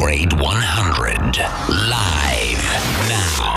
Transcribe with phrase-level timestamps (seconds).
[0.00, 1.42] Upgrade 100.
[1.68, 2.64] Live
[3.08, 3.54] now.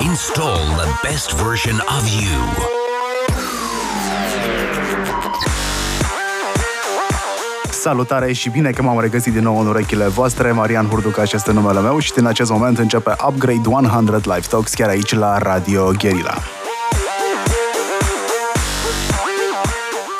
[0.00, 2.38] Install the best version of you.
[7.70, 10.52] Salutare și bine că m-am regăsit din nou în urechile voastre.
[10.52, 14.88] Marian Hurducaș este numele meu și din acest moment începe Upgrade 100 Live Talks chiar
[14.88, 16.34] aici la Radio Guerilla.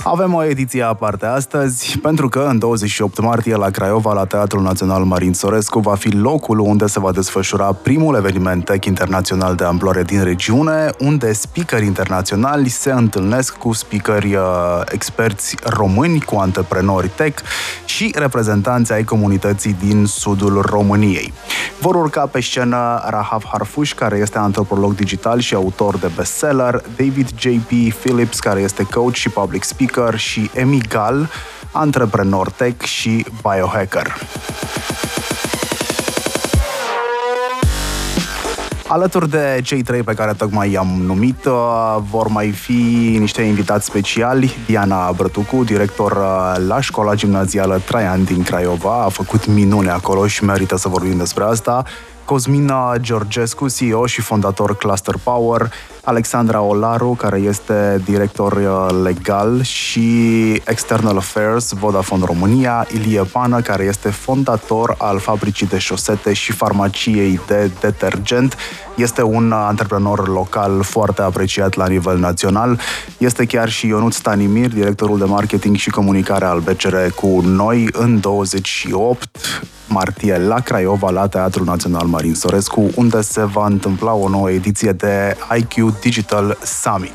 [0.05, 5.05] Avem o ediție aparte astăzi, pentru că în 28 martie la Craiova, la Teatrul Național
[5.05, 10.03] Marin Sorescu, va fi locul unde se va desfășura primul eveniment tech internațional de amploare
[10.03, 14.43] din regiune, unde speakeri internaționali se întâlnesc cu speakeri uh,
[14.91, 17.43] experți români, cu antreprenori tech
[17.85, 21.33] și reprezentanți ai comunității din sudul României.
[21.81, 27.29] Vor urca pe scenă Rahav Harfush, care este antropolog digital și autor de bestseller, David
[27.39, 27.95] J.P.
[27.95, 31.31] Phillips, care este coach și public speaker, speaker și Emigal,
[31.73, 34.17] antreprenor tech și biohacker.
[38.87, 43.87] Alături de cei trei pe care tocmai i-am numit, uh, vor mai fi niște invitați
[43.87, 44.57] speciali.
[44.67, 50.45] Diana Brătucu, director uh, la școala gimnazială Traian din Craiova, a făcut minune acolo și
[50.45, 51.85] merită să vorbim despre asta.
[52.25, 55.73] Cosmina Georgescu, CEO și fondator Cluster Power,
[56.05, 63.85] Alexandra Olaru, care este director uh, legal și External Affairs Vodafone România, Ilie Pană, care
[63.85, 68.57] este fondator al fabricii de șosete și farmaciei de detergent.
[68.97, 72.81] Este un antreprenor local foarte apreciat la nivel național.
[73.19, 78.21] Este chiar și Ionut Stanimir, directorul de marketing și comunicare al BCR cu noi în
[78.21, 79.29] 28
[79.93, 84.93] martie la Craiova, la Teatrul Național Marin Sorescu, unde se va întâmpla o nouă ediție
[84.93, 87.13] de IQ Digital Summit.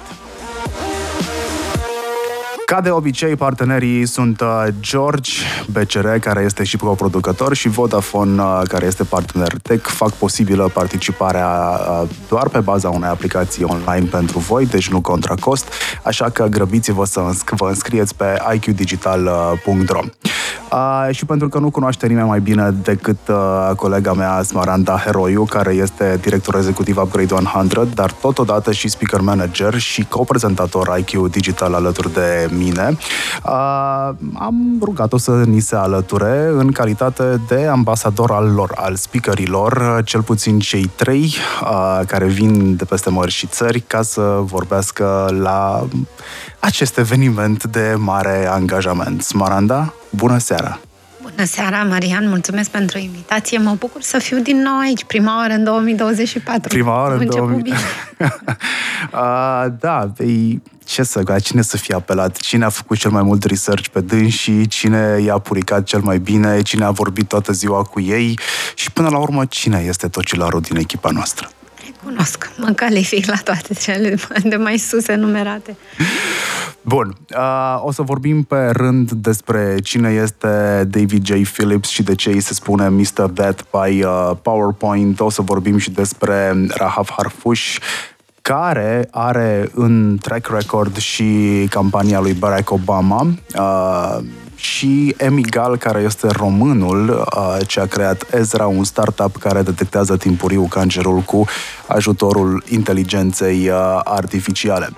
[2.65, 5.31] Ca de obicei, partenerii sunt uh, George,
[5.71, 11.47] BCR, care este și coproducător, și Vodafone, uh, care este partener tech, fac posibilă participarea
[11.47, 15.73] uh, doar pe baza unei aplicații online pentru voi, deci nu contra cost,
[16.03, 17.21] așa că grăbiți-vă să
[17.55, 19.99] vă înscrieți pe iqdigital.ro.
[20.71, 25.43] Uh, și pentru că nu cunoaște nimeni mai bine decât uh, colega mea Smaranda Heroiu,
[25.43, 31.73] care este director executiv Upgrade 100, dar totodată și speaker manager și coprezentator IQ Digital
[31.73, 32.97] alături de mine,
[33.45, 40.01] uh, am rugat-o să ni se alăture în calitate de ambasador al lor, al speakerilor,
[40.05, 45.35] cel puțin cei trei uh, care vin de peste mări și țări ca să vorbească
[45.39, 45.87] la
[46.59, 49.21] acest eveniment de mare angajament.
[49.21, 50.79] Smaranda, bună seara!
[51.21, 53.57] Bună seara, Marian, mulțumesc pentru invitație.
[53.57, 56.67] Mă bucur să fiu din nou aici, prima oară în 2024.
[56.67, 58.41] Prima oară în 2024.
[59.13, 62.37] uh, da, ei, ce să, la cine să fie apelat?
[62.37, 64.67] Cine a făcut cel mai mult research pe dânsii?
[64.67, 66.61] Cine i-a puricat cel mai bine?
[66.61, 68.39] Cine a vorbit toată ziua cu ei?
[68.75, 71.49] Și până la urmă, cine este tocilarul din echipa noastră?
[72.07, 75.77] Recunosc, mă calific la toate cele de mai sus enumerate.
[76.81, 81.31] Bun, uh, o să vorbim pe rând despre cine este David J.
[81.51, 83.29] Phillips și de ce îi se spune Mr.
[83.33, 85.19] That by uh, PowerPoint.
[85.19, 87.75] O să vorbim și despre Rahav Harfush,
[88.41, 93.27] care are în track record și campania lui Barack Obama.
[93.55, 94.17] Uh,
[94.57, 100.67] și Emigal, care este românul uh, ce a creat Ezra, un startup care detectează timpuriu
[100.69, 101.45] cancerul cu
[101.87, 104.89] ajutorul inteligenței uh, artificiale.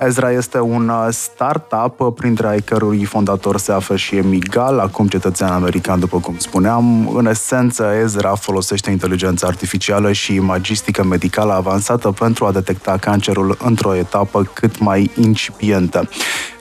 [0.00, 5.50] Ezra este un uh, startup printre ai cărui fondator se află și Emigal, acum cetățean
[5.50, 7.08] american, după cum spuneam.
[7.16, 13.94] În esență, Ezra folosește inteligența artificială și imagistică medicală avansată pentru a detecta cancerul într-o
[13.94, 16.08] etapă cât mai incipientă.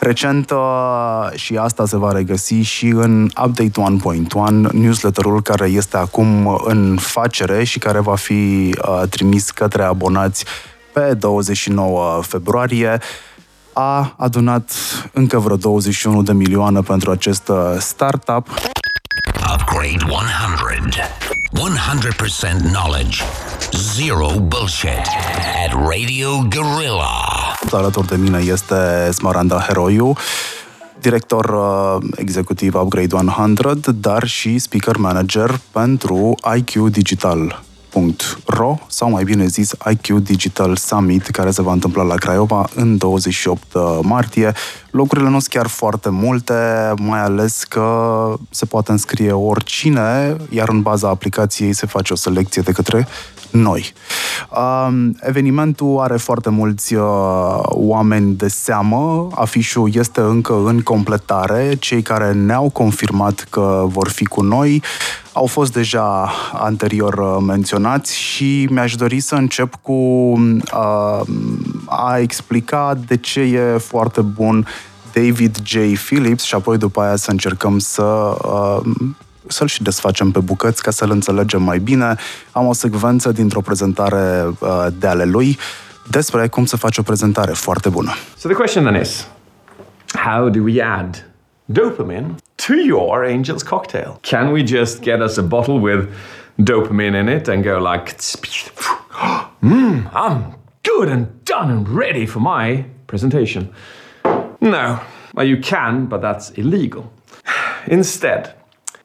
[0.07, 0.53] Recent,
[1.35, 3.81] și asta se va regăsi găsi și în Update
[4.31, 10.45] 1.1, newsletterul care este acum în facere și care va fi uh, trimis către abonați
[10.93, 12.99] pe 29 februarie
[13.73, 14.71] a adunat
[15.13, 18.47] încă vreo 21 de milioane pentru acest uh, startup.
[19.53, 20.19] Upgrade 100.
[21.53, 23.23] 100% knowledge.
[23.71, 25.07] Zero bullshit.
[25.65, 27.46] At Radio Guerrilla.
[27.71, 30.15] Alături de mine este Smaranda Heroiu,
[30.99, 37.65] director uh, executiv Upgrade 100, dar și speaker manager pentru IQ Digital
[38.45, 42.97] ro sau mai bine zis IQ Digital Summit care se va întâmpla la Craiova în
[42.97, 44.53] 28 uh, martie.
[44.91, 46.53] Locurile nu sunt chiar foarte multe,
[46.97, 52.61] mai ales că se poate înscrie oricine, iar în baza aplicației se face o selecție
[52.61, 53.07] de către
[53.51, 53.93] noi.
[54.51, 54.87] Uh,
[55.19, 57.03] evenimentul are foarte mulți uh,
[57.63, 64.25] oameni de seamă, afișul este încă în completare, cei care ne-au confirmat că vor fi
[64.25, 64.83] cu noi
[65.37, 71.21] au fost deja anterior uh, menționați și mi-aș dori să încep cu uh,
[71.85, 74.67] a explica de ce e foarte bun
[75.21, 75.77] David J.
[76.05, 78.89] Phillips și apoi după aia să încercăm să uh,
[79.47, 82.15] să-l și desfacem pe bucăți ca să-l înțelegem mai bine.
[82.51, 85.57] Am o secvență dintr-o prezentare uh, de ale lui
[86.09, 88.11] despre cum să faci o prezentare foarte bună.
[88.37, 89.27] So the question then is,
[90.13, 91.25] how do we add
[91.65, 94.17] dopamine to your angel's cocktail?
[94.21, 96.07] Can we just get us a bottle with
[96.63, 98.15] dopamine in it and go like,
[99.61, 100.43] mm, I'm
[100.81, 103.69] good and done and ready for my presentation?
[104.59, 104.99] No.
[105.33, 107.11] Well, you can, but that's illegal.
[107.87, 108.53] Instead,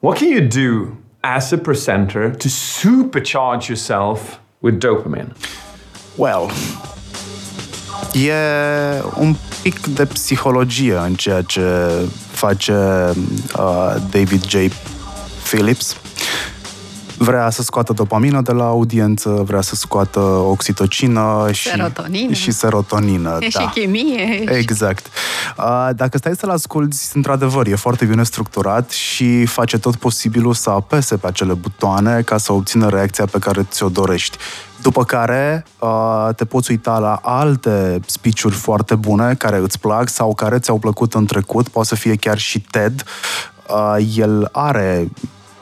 [0.01, 5.33] what can you do as a presenter to supercharge yourself with dopamine?
[6.17, 6.51] Well,
[8.13, 8.31] e
[9.17, 11.61] un pic de psihologie în ceea ce
[12.31, 12.73] face
[13.57, 14.57] uh, David J.
[15.43, 16.02] Phillips.
[17.23, 22.33] Vrea să scoată dopamină de la audiență, vrea să scoată oxitocină și serotonină.
[22.33, 23.59] Și serotonină e da.
[23.59, 24.43] și chimie.
[24.57, 25.05] Exact.
[25.57, 30.69] Uh, dacă stai să-l asculti, într-adevăr, e foarte bine structurat și face tot posibilul să
[30.69, 34.37] apese pe acele butoane ca să obțină reacția pe care ți-o dorești.
[34.81, 40.33] După care uh, te poți uita la alte speech-uri foarte bune care îți plac sau
[40.33, 43.03] care ți-au plăcut în trecut, poate să fie chiar și TED.
[43.69, 45.07] Uh, el are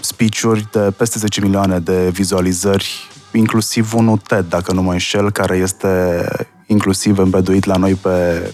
[0.02, 5.58] speech-uri de peste 10 milioane de vizualizări, inclusiv unul TED, dacă nu mă înșel, care
[5.58, 6.26] este
[6.66, 8.54] inclusiv îmbeduit la noi pe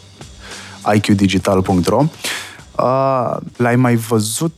[0.94, 2.06] iqdigital.ro.
[2.78, 4.56] Uh, l-ai mai văzut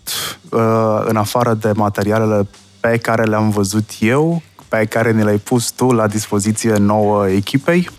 [0.49, 2.47] uh, în afară de materialele
[2.79, 7.89] pe care le-am văzut eu, pe care ne le-ai pus tu la dispoziție nouă echipei?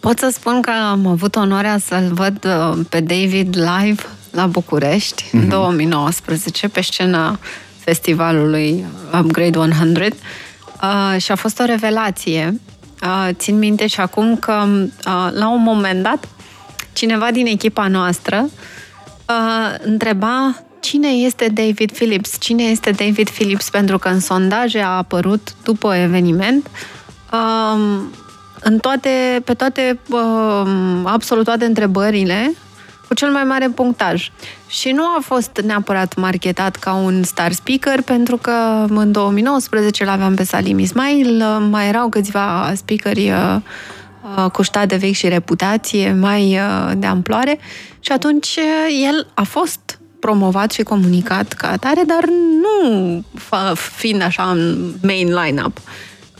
[0.00, 5.24] Pot să spun că am avut onoarea să-l văd uh, pe David live la București
[5.24, 5.32] mm-hmm.
[5.32, 7.38] în 2019 pe scena
[7.84, 8.84] festivalului
[9.20, 12.60] Upgrade 100 uh, și a fost o revelație.
[13.02, 16.28] Uh, țin minte și acum că uh, la un moment dat
[16.92, 18.48] cineva din echipa noastră
[19.28, 24.96] uh, întreba cine este David Phillips, cine este David Phillips, pentru că în sondaje a
[24.96, 26.70] apărut după eveniment
[27.32, 28.00] uh,
[28.60, 30.70] în toate, pe toate, uh,
[31.04, 32.54] absolut toate întrebările
[33.08, 34.30] cu cel mai mare punctaj.
[34.68, 40.34] Și nu a fost neapărat marketat ca un star speaker, pentru că în 2019 l-aveam
[40.34, 43.56] pe Salim Ismail, mai erau câțiva speakeri uh,
[44.36, 47.58] uh, cu stat de vechi și reputație mai uh, de amploare
[48.00, 48.58] și atunci
[49.04, 52.24] el a fost promovat și comunicat ca atare, dar
[52.60, 53.24] nu
[53.74, 55.80] fiind așa în main line-up.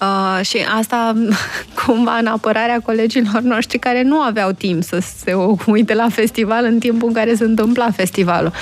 [0.01, 1.15] Uh, și asta
[1.87, 5.35] cumva în apărarea colegilor noștri care nu aveau timp să se
[5.67, 8.53] uite la festival în timpul în care se întâmpla festivalul.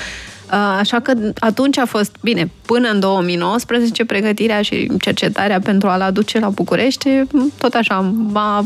[0.53, 6.01] Uh, așa că atunci a fost, bine, până în 2019, pregătirea și cercetarea pentru a-l
[6.01, 7.09] aduce la București,
[7.57, 7.99] tot așa,
[8.31, 8.65] m-a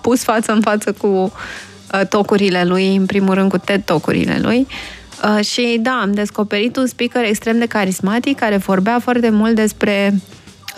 [0.00, 4.66] pus față în față cu uh, tocurile lui, în primul rând cu TED tocurile lui.
[5.24, 10.14] Uh, și da, am descoperit un speaker extrem de carismatic care vorbea foarte mult despre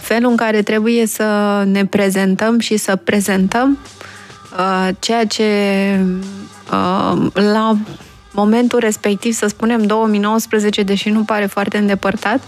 [0.05, 3.79] felul în care trebuie să ne prezentăm și să prezentăm
[4.59, 5.45] uh, ceea ce
[6.73, 7.77] uh, la
[8.33, 12.41] momentul respectiv, să spunem 2019, deși nu pare foarte îndepărtat,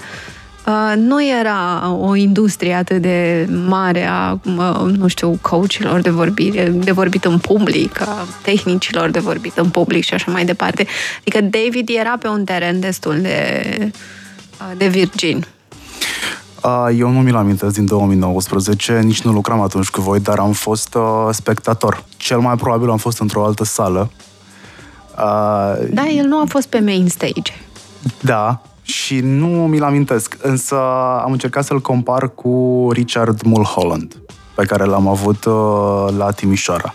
[0.66, 6.68] uh, nu era o industrie atât de mare a, uh, nu știu, coachilor de vorbire,
[6.68, 10.86] de vorbit în public, a tehnicilor de vorbit în public și așa mai departe.
[11.18, 15.46] Adică David era pe un teren destul de, uh, de virgin.
[16.96, 20.94] Eu nu mi-l amintesc din 2019, nici nu lucram atunci cu voi, dar am fost
[20.94, 22.04] uh, spectator.
[22.16, 24.10] Cel mai probabil am fost într-o altă sală.
[25.10, 27.52] Uh, da, el nu a fost pe main stage.
[28.20, 30.76] Da, și nu mi-l amintesc, însă
[31.24, 34.22] am încercat să-l compar cu Richard Mulholland,
[34.54, 36.94] pe care l-am avut uh, la Timișoara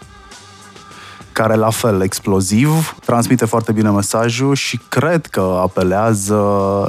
[1.33, 6.37] care la fel exploziv, transmite foarte bine mesajul și cred că apelează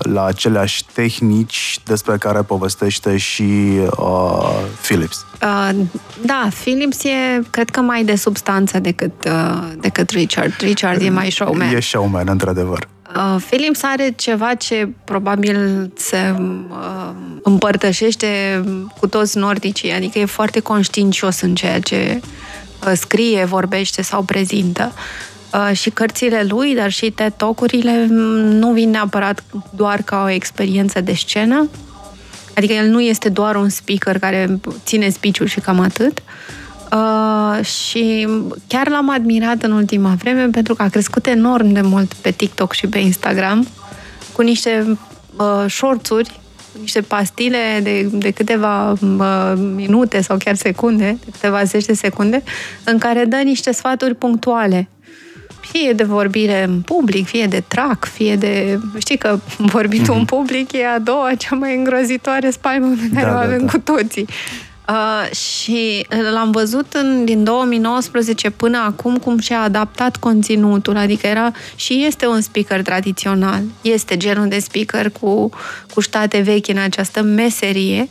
[0.03, 3.43] la aceleași tehnici despre care povestește și
[3.99, 5.27] uh, Philips.
[5.43, 5.77] Uh,
[6.25, 10.53] da, Philips e, cred că, mai de substanță decât, uh, decât Richard.
[10.59, 11.75] Richard e mai showman.
[11.75, 12.89] E showman, într-adevăr.
[13.17, 17.11] Uh, Philips are ceva ce probabil se uh,
[17.43, 18.63] împărtășește
[19.01, 22.29] cu toți nordicii, adică e foarte conștiincios în ceea ce Uh,
[22.95, 24.93] scrie, vorbește sau prezintă.
[25.55, 29.45] Uh, și cărțile lui, dar și TED Talk-urile mm, nu vin neapărat
[29.77, 31.69] doar ca o experiență de scenă,
[32.57, 36.23] adică el nu este doar un speaker care ține speech și cam atât.
[36.93, 38.29] Uh, și
[38.67, 42.73] chiar l-am admirat în ultima vreme pentru că a crescut enorm de mult pe TikTok
[42.73, 43.67] și pe Instagram
[44.33, 44.99] cu niște
[45.37, 46.41] uh, shorts-uri
[46.81, 52.43] niște pastile de, de câteva uh, minute sau chiar secunde, de câteva zeci de secunde,
[52.85, 54.89] în care dă niște sfaturi punctuale
[55.73, 58.79] fie de vorbire în public, fie de trac, fie de...
[58.99, 60.19] Știi că vorbitul mm-hmm.
[60.19, 63.65] în public e a doua cea mai îngrozitoare spaimă pe care da, o avem da,
[63.65, 63.71] da.
[63.71, 64.27] cu toții.
[64.93, 71.51] Uh, și l-am văzut în, din 2019 până acum cum și-a adaptat conținutul, adică era
[71.75, 75.51] și este un speaker tradițional, este genul de speaker cu,
[75.95, 78.09] cu state vechi în această meserie,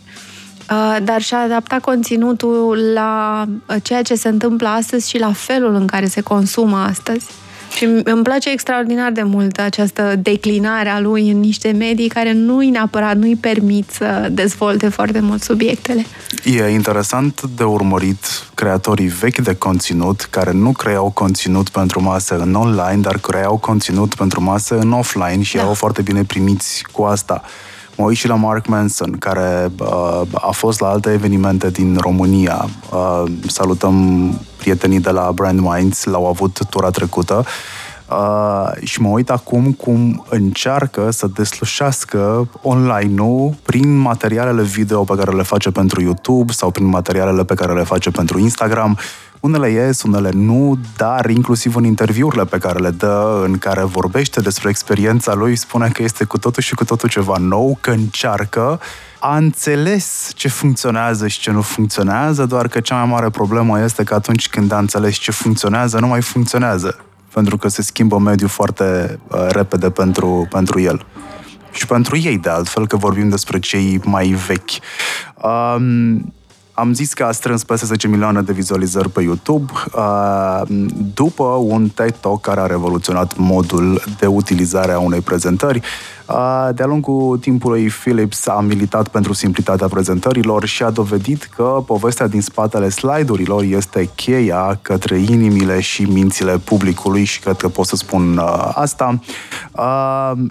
[0.72, 5.76] uh, dar și-a adaptat conținutul la uh, ceea ce se întâmplă astăzi și la felul
[5.76, 7.26] în care se consumă astăzi.
[7.76, 12.70] Și îmi place extraordinar de mult această declinare a lui în niște medii care nu-i
[12.70, 16.06] neapărat, nu-i permit să dezvolte foarte mult subiectele.
[16.44, 22.54] E interesant de urmărit creatorii vechi de conținut care nu creau conținut pentru masă în
[22.54, 25.64] online, dar creau conținut pentru masă în offline și da.
[25.64, 27.42] au foarte bine primiți cu asta.
[27.96, 32.70] Mă uit și la Mark Manson, care uh, a fost la alte evenimente din România.
[32.92, 33.96] Uh, salutăm
[34.62, 37.46] prietenii de la Brand Minds, l-au avut tura trecută.
[38.10, 45.32] Uh, și mă uit acum cum încearcă să deslușească online-ul prin materialele video pe care
[45.32, 48.98] le face pentru YouTube sau prin materialele pe care le face pentru Instagram.
[49.42, 54.42] Unele ies, unele nu, dar inclusiv în interviurile pe care le dă, în care vorbește
[54.42, 58.80] despre experiența lui, spune că este cu totul și cu totul ceva nou, că încearcă
[59.20, 64.04] a înțeles ce funcționează și ce nu funcționează, doar că cea mai mare problemă este
[64.04, 67.00] că atunci când a înțeles ce funcționează, nu mai funcționează,
[67.34, 71.06] pentru că se schimbă mediul foarte uh, repede pentru, pentru el.
[71.72, 74.72] Și pentru ei, de altfel, că vorbim despre cei mai vechi.
[75.44, 76.34] Um,
[76.74, 80.62] am zis că a strâns peste 10 milioane de vizualizări pe YouTube uh,
[81.14, 85.82] după un TED Talk care a revoluționat modul de utilizare a unei prezentări.
[86.74, 92.42] De-a lungul timpului, Philips a militat pentru simplitatea prezentărilor și a dovedit că povestea din
[92.42, 98.42] spatele slide-urilor este cheia către inimile și mințile publicului și cred că pot să spun
[98.74, 99.20] asta.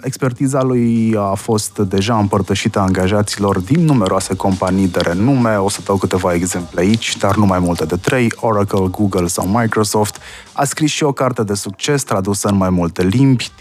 [0.01, 5.55] Expertiza lui a fost deja împărtășită angajaților din numeroase companii de renume.
[5.55, 9.47] O să dau câteva exemple aici, dar nu mai multe de trei, Oracle, Google sau
[9.47, 10.17] Microsoft.
[10.53, 13.51] A scris și o carte de succes tradusă în mai multe limbi.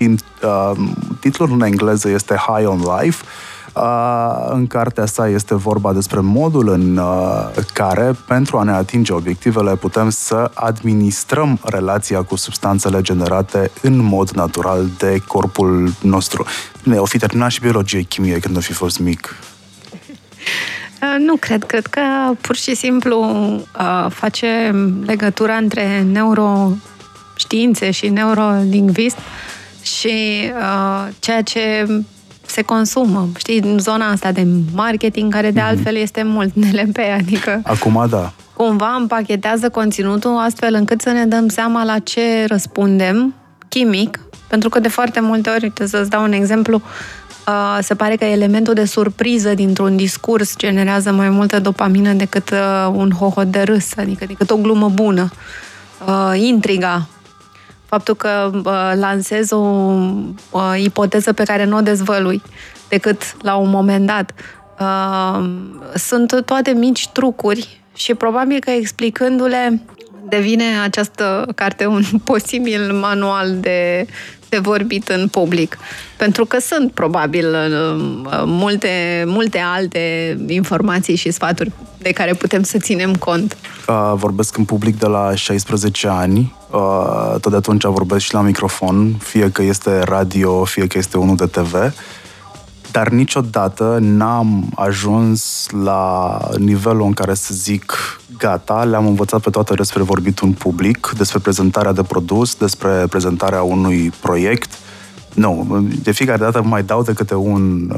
[1.20, 3.24] Titlul în engleză este High on Life.
[3.74, 9.12] Uh, în cartea sa este vorba despre modul în uh, care, pentru a ne atinge
[9.12, 16.46] obiectivele, putem să administrăm relația cu substanțele generate în mod natural de corpul nostru.
[16.82, 19.36] Bine, o fi terminat și biologie, chimie când o fi fost mic.
[21.02, 22.00] Uh, nu cred, cred că
[22.40, 23.20] pur și simplu
[23.78, 29.16] uh, face legătura între neuroștiințe și neurolingvist
[29.82, 31.86] și uh, ceea ce
[32.46, 33.28] se consumă.
[33.38, 35.64] Știi, în zona asta de marketing, care de mm-hmm.
[35.64, 37.60] altfel este mult NLP, adică...
[37.64, 38.32] Acum da.
[38.52, 43.34] Cumva împachetează conținutul astfel încât să ne dăm seama la ce răspundem
[43.68, 46.82] chimic, pentru că de foarte multe ori, uite, să-ți dau un exemplu,
[47.46, 52.92] uh, se pare că elementul de surpriză dintr-un discurs generează mai multă dopamină decât uh,
[52.92, 55.30] un hohot de râs, adică decât o glumă bună.
[56.06, 57.08] Uh, intriga,
[57.90, 59.58] faptul că uh, lansez o
[60.50, 62.42] uh, ipoteză pe care nu o dezvălui
[62.88, 64.32] decât la un moment dat.
[64.80, 65.50] Uh,
[65.94, 69.82] sunt toate mici trucuri și probabil că explicându-le
[70.28, 74.06] devine această carte un posibil manual de,
[74.48, 75.78] de vorbit în public.
[76.16, 82.78] Pentru că sunt probabil uh, multe, multe alte informații și sfaturi de care putem să
[82.78, 83.56] ținem cont.
[83.88, 86.58] Uh, vorbesc în public de la 16 ani.
[86.70, 91.18] Uh, tot de atunci vorbesc și la microfon, fie că este radio, fie că este
[91.18, 91.74] unul de TV
[92.90, 97.92] dar niciodată n-am ajuns la nivelul în care să zic
[98.38, 103.62] gata, le-am învățat pe toate despre vorbit în public, despre prezentarea de produs, despre prezentarea
[103.62, 104.78] unui proiect.
[105.34, 107.90] Nu, de fiecare dată mai dau de câte un,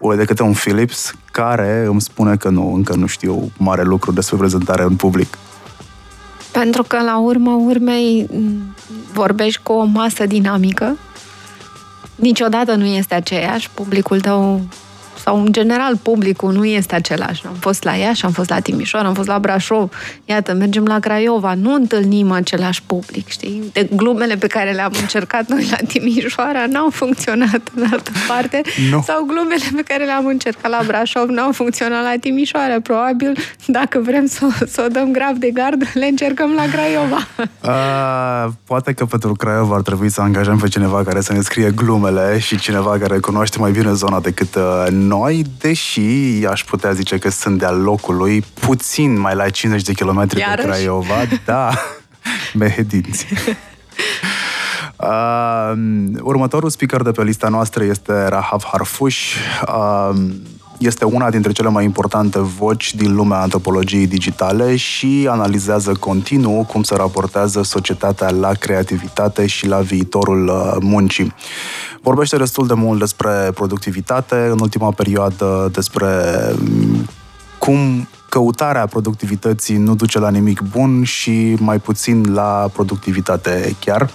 [0.00, 4.12] uh, de câte un Philips care îmi spune că nu, încă nu știu mare lucru
[4.12, 5.38] despre prezentarea în public.
[6.58, 8.28] Pentru că la urma urmei
[9.12, 10.96] vorbești cu o masă dinamică.
[12.14, 14.60] Niciodată nu este aceeași, publicul tău
[15.28, 17.42] sau în general publicul nu este același.
[17.46, 19.90] Am fost la Iași, am fost la Timișoara, am fost la Brașov,
[20.24, 23.70] iată, mergem la Craiova, nu întâlnim același public, știi?
[23.72, 29.02] De glumele pe care le-am încercat noi la Timișoara n-au funcționat în altă parte, no.
[29.02, 32.80] sau glumele pe care le-am încercat la Brașov n-au funcționat la Timișoara.
[32.82, 37.26] Probabil, dacă vrem să, să o dăm grav de gard, le încercăm la Craiova.
[37.60, 41.70] A, poate că pentru Craiova ar trebui să angajăm pe cineva care să ne scrie
[41.70, 46.00] glumele și cineva care cunoaște mai bine zona decât uh, noi noi, deși
[46.50, 51.14] aș putea zice că sunt de-al locului, puțin mai la 50 de kilometri de Craiova,
[51.44, 51.70] da,
[52.54, 53.26] behedinți.
[54.96, 55.72] Uh,
[56.20, 59.34] următorul speaker de pe lista noastră este Rahav Harfush.
[59.66, 60.16] Uh,
[60.78, 66.82] este una dintre cele mai importante voci din lumea antropologiei digitale și analizează continuu cum
[66.82, 71.34] se raportează societatea la creativitate și la viitorul uh, muncii.
[72.02, 76.06] Vorbește destul de mult despre productivitate, în ultima perioadă despre
[76.58, 77.08] mm,
[77.58, 84.10] cum căutarea productivității nu duce la nimic bun și mai puțin la productivitate chiar.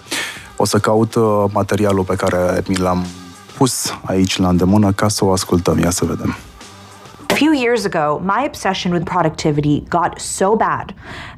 [0.56, 3.06] O să caut uh, materialul pe care mi l-am
[3.58, 5.80] pus aici la îndemână ca să o ascultăm.
[5.80, 6.36] Ia să vedem.
[7.44, 10.96] A few years ago, my obsession with productivity got so bad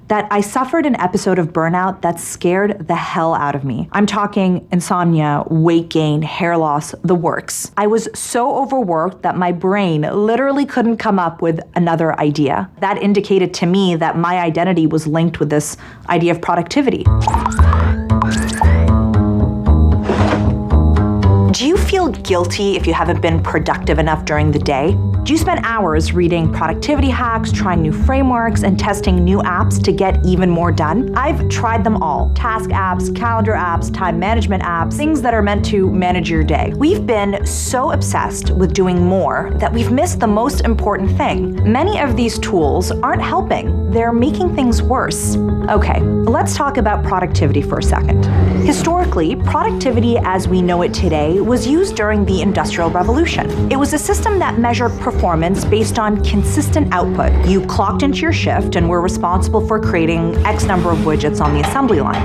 [0.07, 3.89] that I suffered an episode of burnout that scared the hell out of me.
[3.91, 7.71] I'm talking insomnia, weight gain, hair loss, the works.
[7.75, 12.69] I was so overworked that my brain literally couldn't come up with another idea.
[12.81, 15.75] That indicated to me that my identity was linked with this
[16.07, 17.03] idea of productivity.
[21.55, 24.91] Do you feel guilty if you haven't been productive enough during the day?
[25.23, 29.93] Do you spend hours reading productivity hacks, trying new frameworks, and testing new apps to
[29.93, 31.15] get even more done?
[31.15, 35.63] I've tried them all task apps, calendar apps, time management apps, things that are meant
[35.67, 36.73] to manage your day.
[36.75, 41.71] We've been so obsessed with doing more that we've missed the most important thing.
[41.71, 45.37] Many of these tools aren't helping, they're making things worse.
[45.69, 48.25] Okay, let's talk about productivity for a second.
[48.65, 53.71] Historically, productivity as we know it today was used during the Industrial Revolution.
[53.71, 57.47] It was a system that measured performance based on consistent output.
[57.47, 61.53] You clocked into your shift and were responsible for creating X number of widgets on
[61.53, 62.15] the assembly line.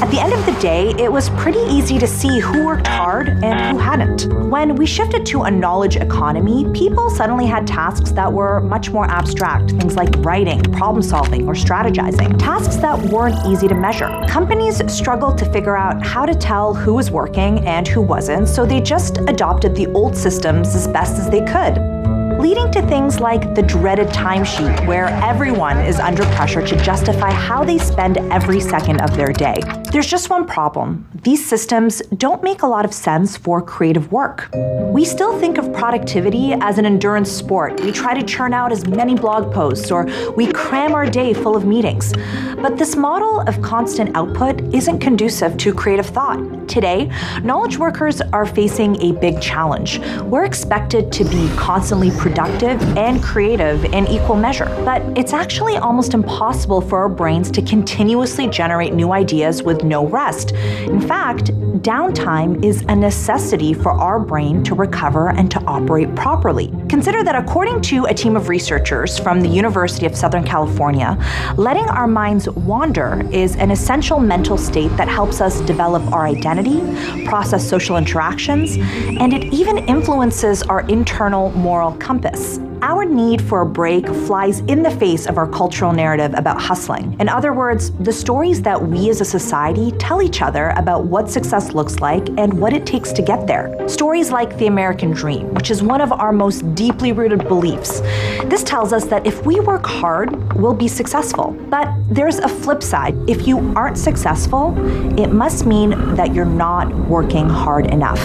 [0.00, 3.28] At the end of the day, it was pretty easy to see who worked hard
[3.42, 4.32] and who hadn't.
[4.48, 9.06] When we shifted to a knowledge economy, people suddenly had tasks that were much more
[9.06, 14.08] abstract, things like writing, problem solving, or strategizing, tasks that weren't easy to measure.
[14.28, 18.66] Companies struggled to figure out how to tell who was working and who wasn't, so
[18.66, 22.01] they just adopted the old systems as best as they could
[22.42, 27.62] leading to things like the dreaded timesheet, where everyone is under pressure to justify how
[27.62, 29.60] they spend every second of their day.
[29.92, 34.50] There's just one problem these systems don't make a lot of sense for creative work.
[34.92, 37.80] We still think of productivity as an endurance sport.
[37.80, 41.54] We try to churn out as many blog posts or we cram our day full
[41.54, 42.12] of meetings.
[42.56, 46.40] But this model of constant output isn't conducive to creative thought.
[46.68, 47.12] Today,
[47.44, 50.00] knowledge workers are facing a big challenge.
[50.22, 56.14] We're expected to be constantly productive and creative in equal measure, but it's actually almost
[56.14, 60.52] impossible for our brains to continuously generate new ideas with no rest.
[60.52, 61.48] In fact,
[61.82, 66.72] downtime is a necessity for our brain to recover and to operate properly.
[66.88, 71.18] Consider that according to a team of researchers from the University of Southern California,
[71.58, 76.80] letting our minds wander is an essential mental state that helps us develop our identity,
[77.26, 78.78] process social interactions,
[79.20, 82.71] and it even influences our internal moral compass campus.
[82.84, 87.16] Our need for a break flies in the face of our cultural narrative about hustling.
[87.20, 91.30] In other words, the stories that we as a society tell each other about what
[91.30, 93.88] success looks like and what it takes to get there.
[93.88, 98.00] Stories like the American dream, which is one of our most deeply rooted beliefs.
[98.46, 101.52] This tells us that if we work hard, we'll be successful.
[101.70, 103.14] But there's a flip side.
[103.30, 104.74] If you aren't successful,
[105.16, 108.20] it must mean that you're not working hard enough.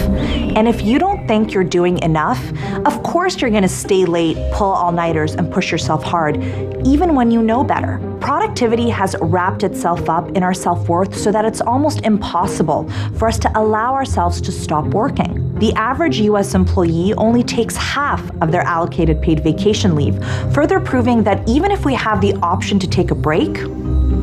[0.56, 2.42] And if you don't think you're doing enough,
[2.84, 6.36] of course you're going to stay late pull all nighters and push yourself hard,
[6.86, 8.00] even when you know better.
[8.20, 13.28] Productivity has wrapped itself up in our self worth so that it's almost impossible for
[13.28, 15.54] us to allow ourselves to stop working.
[15.58, 21.22] The average US employee only takes half of their allocated paid vacation leave, further proving
[21.24, 23.58] that even if we have the option to take a break,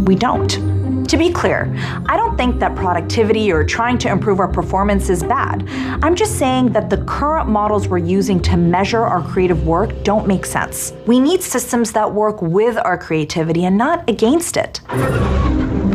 [0.06, 0.85] we don't.
[1.10, 1.72] To be clear,
[2.08, 5.68] I don't think that productivity or trying to improve our performance is bad.
[6.04, 10.28] I'm just saying that the current models we're using to measure our creative work don't
[10.28, 10.94] make sense.
[11.06, 14.82] We need systems that work with our creativity and not against it.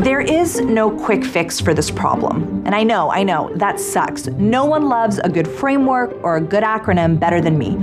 [0.00, 2.62] There is no quick fix for this problem.
[2.64, 4.28] And I know, I know, that sucks.
[4.28, 7.76] No one loves a good framework or a good acronym better than me.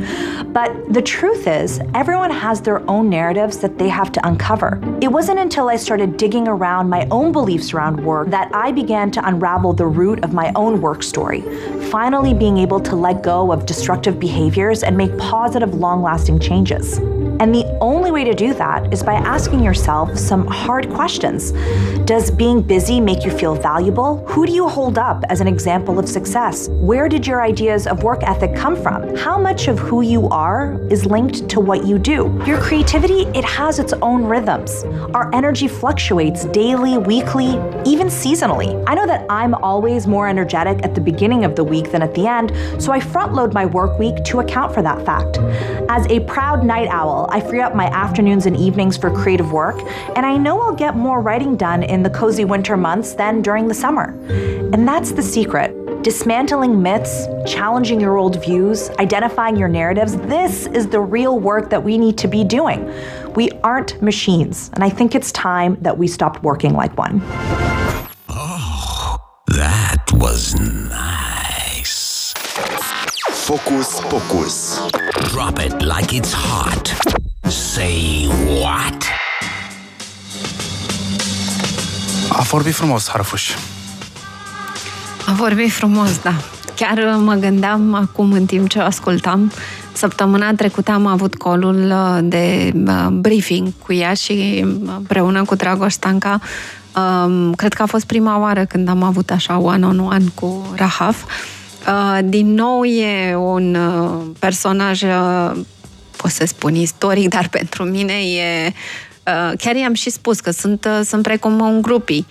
[0.45, 4.81] But the truth is, everyone has their own narratives that they have to uncover.
[4.99, 9.11] It wasn't until I started digging around my own beliefs around work that I began
[9.11, 11.41] to unravel the root of my own work story,
[11.91, 16.99] finally being able to let go of destructive behaviors and make positive, long lasting changes.
[17.39, 21.51] And the only way to do that is by asking yourself some hard questions.
[22.07, 24.25] Does being busy make you feel valuable?
[24.27, 26.69] Who do you hold up as an example of success?
[26.69, 29.13] Where did your ideas of work ethic come from?
[29.17, 32.41] How much of who you are is linked to what you do?
[32.47, 34.85] Your creativity, it has its own rhythms.
[35.13, 38.81] Our energy fluctuates daily, weekly, even seasonally.
[38.87, 42.15] I know that I'm always more energetic at the beginning of the week than at
[42.15, 45.39] the end, so I front load my work week to account for that fact.
[45.89, 49.77] As a proud night owl, I free up my afternoons and evenings for creative work,
[50.15, 53.67] and I know I'll get more writing done in the cozy winter months than during
[53.67, 54.17] the summer.
[54.73, 55.73] And that's the secret.
[56.03, 61.83] Dismantling myths, challenging your old views, identifying your narratives, this is the real work that
[61.83, 62.89] we need to be doing.
[63.33, 67.21] We aren't machines, and I think it's time that we stopped working like one.
[68.29, 72.33] Oh, that was nice.
[73.47, 74.79] Focus Pocus.
[75.31, 76.87] Drop it like it's hot.
[77.49, 78.27] Say
[78.61, 79.16] what?
[82.37, 83.51] A vorbit frumos, Harfuș.
[85.25, 86.33] A vorbit frumos, da.
[86.75, 89.51] Chiar uh, mă gândeam acum în timp ce o ascultam.
[89.91, 94.65] Săptămâna trecută am avut colul uh, de uh, briefing cu ea și
[94.97, 96.39] împreună cu Dragoș Stanca
[96.95, 101.23] um, cred că a fost prima oară când am avut așa one-on-one cu Rahaf.
[102.23, 103.77] Din nou e un
[104.39, 105.01] personaj,
[106.15, 108.73] pot să spun istoric, dar pentru mine e
[109.57, 112.27] chiar i-am și spus că sunt, sunt precum un grupii.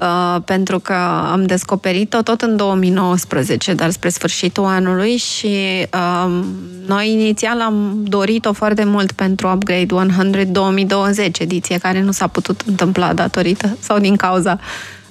[0.00, 0.92] Uh, pentru că
[1.32, 5.56] am descoperit-o tot în 2019, dar spre sfârșitul anului și
[5.92, 6.42] uh,
[6.86, 12.62] noi inițial am dorit-o foarte mult pentru Upgrade 100 2020, ediție care nu s-a putut
[12.66, 14.58] întâmpla datorită sau din cauza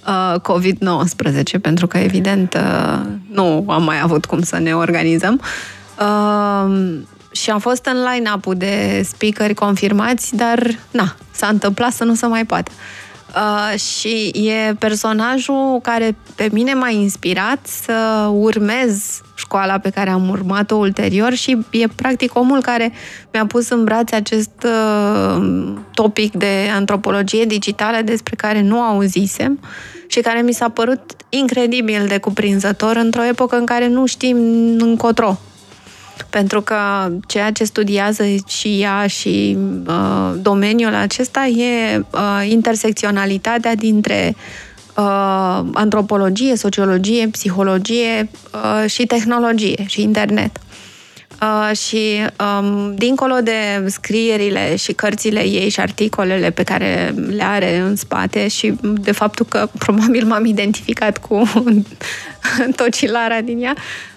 [0.08, 3.00] uh, COVID-19, pentru că evident uh,
[3.32, 5.41] nu am mai avut cum să ne organizăm.
[7.38, 12.15] Uh, și a fost în line-up-ul de speakeri confirmați, dar na, s-a întâmplat să nu
[12.15, 12.71] se mai poată.
[13.36, 20.30] Uh, și e personajul care pe mine m-a inspirat să urmez școala pe care am
[20.30, 22.91] urmat-o ulterior și e practic omul care
[23.34, 29.60] mi-a pus în brațe acest uh, topic de antropologie digitală despre care nu auzisem
[30.08, 34.38] și care mi s-a părut incredibil de cuprinzător într-o epocă în care nu știm
[34.78, 35.39] încotro
[36.23, 36.75] pentru că
[37.27, 44.36] ceea ce studiază și ea și uh, domeniul acesta e uh, intersecționalitatea dintre
[44.97, 50.60] uh, antropologie, sociologie, psihologie uh, și tehnologie și internet.
[51.41, 52.25] Uh, și
[52.60, 58.47] um, dincolo de scrierile și cărțile ei și articolele pe care le are în spate
[58.47, 61.43] și de faptul că probabil m-am identificat cu
[62.75, 64.16] tocilara din ea, Uh,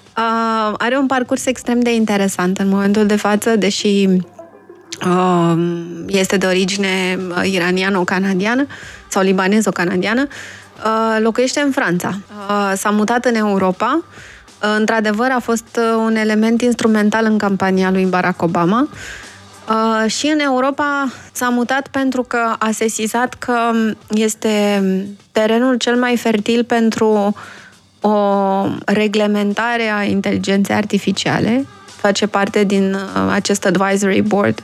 [0.79, 4.07] are un parcurs extrem de interesant în momentul de față, deși
[5.07, 5.55] uh,
[6.07, 8.67] este de origine uh, iraniano-canadiană
[9.09, 10.27] sau libanezo-canadiană,
[10.85, 12.19] uh, locuiește în Franța.
[12.49, 14.03] Uh, s-a mutat în Europa.
[14.63, 18.89] Uh, într-adevăr, a fost uh, un element instrumental în campania lui Barack Obama.
[19.69, 23.71] Uh, și în Europa s-a mutat pentru că a sesizat că
[24.09, 24.83] este
[25.33, 27.35] terenul cel mai fertil pentru uh,
[28.01, 31.67] o reglementare a inteligenței artificiale,
[32.01, 34.63] face parte din uh, acest advisory board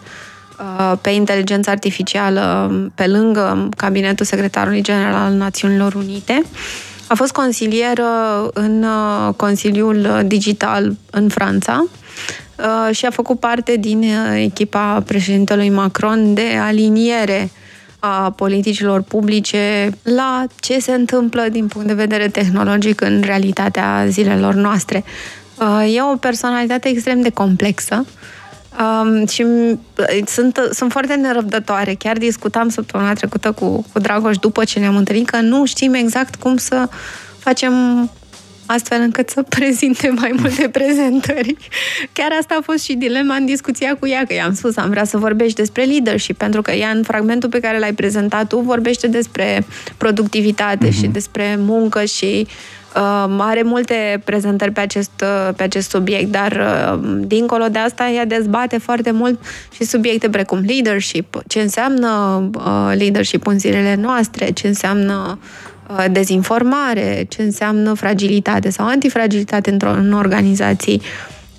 [0.59, 6.42] uh, pe inteligență artificială pe lângă cabinetul secretarului general al Națiunilor Unite.
[7.09, 8.05] A fost consilieră
[8.53, 11.87] în uh, Consiliul Digital în Franța
[12.90, 17.51] și a făcut parte din echipa președintelui Macron de aliniere
[17.98, 24.54] a politicilor publice la ce se întâmplă din punct de vedere tehnologic în realitatea zilelor
[24.54, 25.04] noastre.
[25.59, 28.04] Uh, e o personalitate extrem de complexă
[28.80, 31.94] um, și uh, sunt, sunt foarte nerăbdătoare.
[31.94, 36.35] Chiar discutam săptămâna trecută cu, cu Dragoș după ce ne-am întâlnit că nu știm exact
[36.35, 36.88] cum să
[37.38, 37.72] facem
[38.66, 41.57] astfel încât să prezinte mai multe prezentări.
[42.12, 45.05] Chiar asta a fost și dilema în discuția cu ea, că i-am spus, am vrea
[45.05, 49.07] să vorbești despre leadership, pentru că ea în fragmentul pe care l-ai prezentat tu vorbește
[49.07, 50.92] despre productivitate mm-hmm.
[50.92, 52.46] și despre muncă și
[52.96, 58.09] uh, are multe prezentări pe acest, uh, pe acest subiect, dar uh, dincolo de asta
[58.09, 59.40] ea dezbate foarte mult
[59.74, 65.74] și subiecte precum leadership, ce înseamnă uh, leadership în zilele noastre, ce înseamnă Uh,
[66.11, 71.03] dezinformare, ce înseamnă fragilitate sau antifragilitate într-o, în organizații,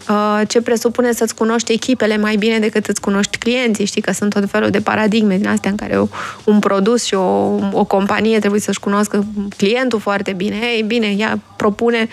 [0.09, 3.85] uh, ce presupune să-ți cunoști echipele mai bine decât îți cunoști clienții.
[3.85, 5.99] Știi că sunt tot felul de paradigme din astea în care
[6.43, 9.25] un produs și o, o companie trebuie să-și cunoască
[9.57, 10.55] clientul foarte bine.
[10.75, 12.07] Ei bine, ea propune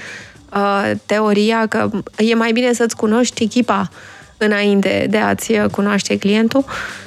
[0.55, 3.89] uh, teoria că e mai bine să-ți cunoști echipa
[4.37, 6.65] înainte de a-ți cunoaște clientul.
[6.67, 7.04] Uh,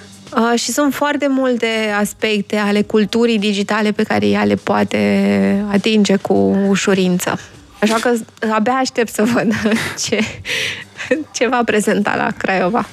[0.56, 1.68] și sunt foarte multe
[2.00, 6.34] aspecte ale culturii digitale pe care ea le poate atinge cu
[6.68, 7.40] ușurință.
[7.82, 8.14] Așa că
[8.54, 9.54] abia aștept să văd
[10.06, 10.20] ce,
[11.32, 12.86] ce va prezenta la Craiova.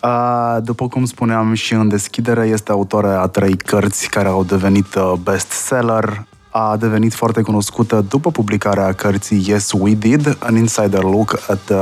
[0.00, 4.94] A, după cum spuneam și în deschidere, este autoarea a trei cărți care au devenit
[4.94, 6.26] uh, bestseller.
[6.50, 11.78] A devenit foarte cunoscută după publicarea cărții Yes We Did, an insider look at uh,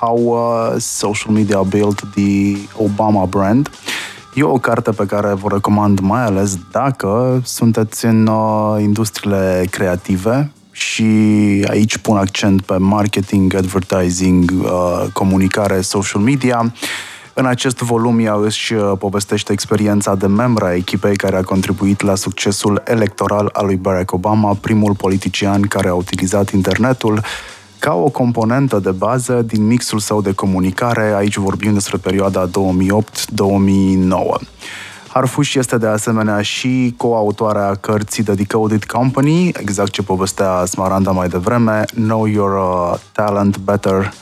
[0.00, 3.70] how uh, social media built the Obama brand.
[4.34, 10.50] E o carte pe care vă recomand mai ales dacă sunteți în uh, industriile creative
[10.70, 11.04] și
[11.68, 16.72] aici pun accent pe marketing, advertising, uh, comunicare, social media.
[17.34, 22.00] În acest volum ea își uh, povestește experiența de membra a echipei care a contribuit
[22.00, 27.20] la succesul electoral al lui Barack Obama, primul politician care a utilizat internetul
[27.78, 32.50] ca o componentă de bază din mixul său de comunicare, aici vorbim despre perioada 2008-2009.
[35.08, 41.28] Harfush este de asemenea și coautoarea cărții The Decoded Company, exact ce povestea Smaranda mai
[41.28, 44.12] devreme, Know Your uh, Talent Better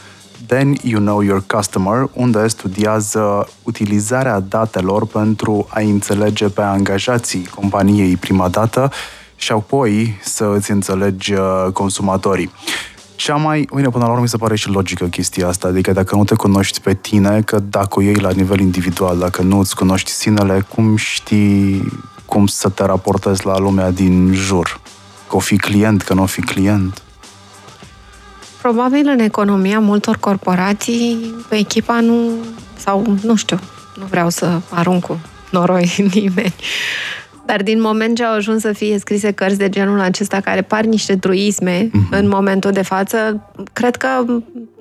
[0.46, 8.16] Then You Know Your Customer, unde studiază utilizarea datelor pentru a înțelege pe angajații companiei
[8.16, 8.90] prima dată
[9.36, 12.50] și apoi să îți înțelegi uh, consumatorii
[13.16, 13.68] cea mai...
[13.74, 15.68] Bine, până la urmă mi se pare și logică chestia asta.
[15.68, 19.42] Adică dacă nu te cunoști pe tine, că dacă o iei la nivel individual, dacă
[19.42, 21.92] nu îți cunoști sinele, cum știi
[22.24, 24.80] cum să te raportezi la lumea din jur?
[25.28, 27.02] Că o fi client, că nu o fi client?
[28.60, 32.30] Probabil în economia multor corporații, pe echipa nu...
[32.76, 33.60] sau nu știu,
[33.96, 36.54] nu vreau să arunc cu noroi nimeni.
[37.46, 40.84] Dar din moment ce au ajuns să fie scrise cărți de genul acesta, care par
[40.84, 42.10] niște truisme mm-hmm.
[42.10, 44.08] în momentul de față, cred că,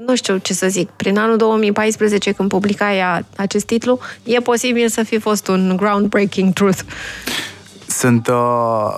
[0.05, 4.87] nu știu ce să zic, prin anul 2014, când publica ea acest titlu, e posibil
[4.87, 6.79] să fi fost un groundbreaking truth.
[7.87, 8.35] Sunt uh,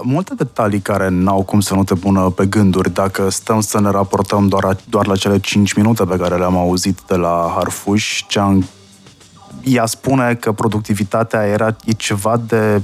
[0.02, 3.90] multe detalii care n-au cum să nu te pună pe gânduri dacă stăm să ne
[3.90, 8.24] raportăm doar, doar la cele 5 minute pe care le-am auzit de la Harfuș.
[8.28, 8.58] Cea
[9.64, 12.82] ea spune că productivitatea era e ceva de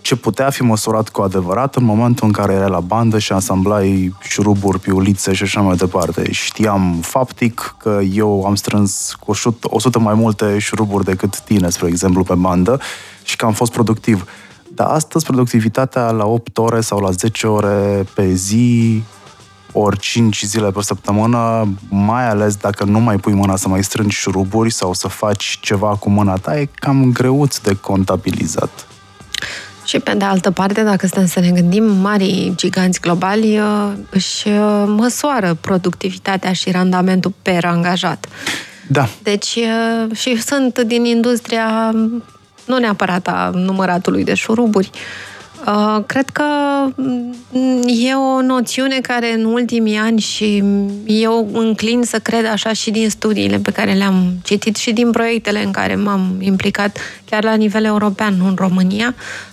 [0.00, 4.14] ce putea fi măsurat cu adevărat în momentul în care era la bandă și asamblai
[4.20, 6.32] șuruburi, piulițe și așa mai departe.
[6.32, 9.32] Știam faptic că eu am strâns cu
[9.62, 12.80] 100 mai multe șuruburi decât tine, spre exemplu, pe bandă
[13.22, 14.24] și că am fost productiv.
[14.74, 19.02] Dar astăzi productivitatea la 8 ore sau la 10 ore pe zi
[19.72, 24.16] ori 5 zile pe săptămână, mai ales dacă nu mai pui mâna să mai strângi
[24.16, 28.89] șuruburi sau să faci ceva cu mâna ta, e cam greuț de contabilizat.
[29.90, 34.48] Și pe de altă parte, dacă stăm să ne gândim, mari giganți globali uh, își
[34.48, 38.26] uh, măsoară productivitatea și randamentul per angajat.
[38.86, 39.08] Da.
[39.22, 41.94] Deci uh, și sunt din industria
[42.64, 44.90] nu neapărat a număratului de șuruburi.
[46.06, 46.44] Cred că
[46.94, 50.64] mm, e o noțiune care în ultimii ani și
[51.06, 55.64] eu înclin să cred așa și din studiile pe care le-am citit și din proiectele
[55.64, 56.98] în care m-am implicat
[57.30, 59.49] chiar la nivel european, nu în România, Uh,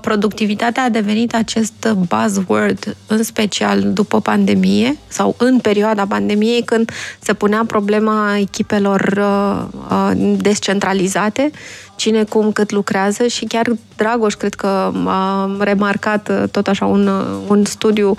[0.00, 7.34] productivitatea a devenit acest buzzword, în special după pandemie sau în perioada pandemiei, când se
[7.34, 11.50] punea problema echipelor uh, uh, descentralizate,
[11.96, 17.10] cine cum cât lucrează și chiar Dragoș cred că a remarcat tot așa un,
[17.48, 18.16] un studiu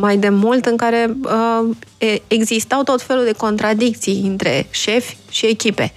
[0.00, 1.16] mai de mult în care
[2.26, 5.92] existau tot felul de contradicții între șefi și echipe.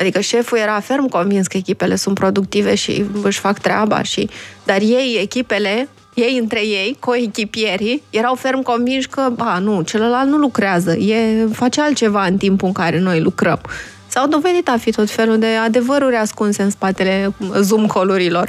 [0.00, 4.28] Adică șeful era ferm convins că echipele sunt productive și își fac treaba, și...
[4.64, 10.36] dar ei, echipele, ei între ei, coechipierii, erau ferm convinși că, ba, nu, celălalt nu
[10.36, 13.60] lucrează, e, face altceva în timpul în care noi lucrăm.
[14.06, 18.48] S-au dovedit a fi tot felul de adevăruri ascunse în spatele zoom colurilor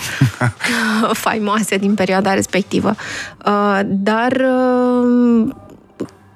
[1.23, 2.95] faimoase din perioada respectivă.
[3.45, 5.49] Uh, dar uh,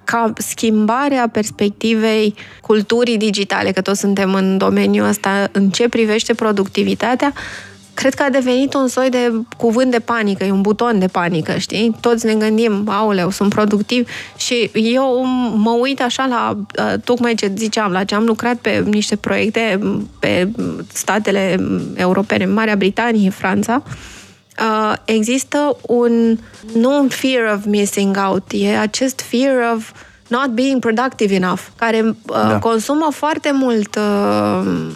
[0.10, 7.34] ca schimbarea perspectivei culturii digitale, că toți suntem în domeniul ăsta, în ce privește productivitatea,
[7.94, 11.58] cred că a devenit un soi de cuvânt de panică, e un buton de panică,
[11.58, 11.96] știi?
[12.00, 17.52] Toți ne gândim, auleu, sunt productiv și eu mă uit așa la, uh, tocmai ce
[17.56, 19.80] ziceam, la ce am lucrat pe niște proiecte
[20.20, 20.50] pe
[20.94, 21.60] statele
[21.96, 23.84] europene, Marea Britanie, Franța,
[24.62, 26.38] uh, există un,
[26.74, 29.92] nu un fear of missing out, e acest fear of
[30.28, 32.60] not being productive enough, care uh, da.
[32.60, 34.88] consumă foarte mult uh,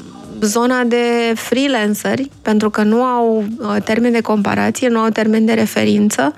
[0.41, 5.53] zona de freelanceri, pentru că nu au uh, termen de comparație, nu au termen de
[5.53, 6.33] referință,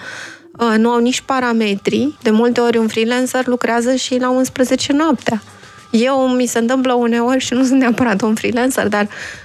[0.51, 2.15] uh, nu au nici parametri.
[2.21, 5.41] De multe ori un freelancer lucrează și la 11 noaptea.
[5.91, 9.44] Eu mi se întâmplă uneori și nu sunt neapărat un freelancer, dar uh,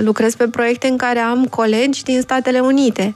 [0.00, 3.14] lucrez pe proiecte în care am colegi din Statele Unite.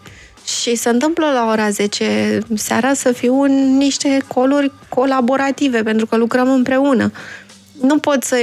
[0.63, 6.17] Și se întâmplă la ora 10 seara să fiu în niște coluri colaborative, pentru că
[6.17, 7.13] lucrăm împreună.
[7.81, 8.37] Nu pot să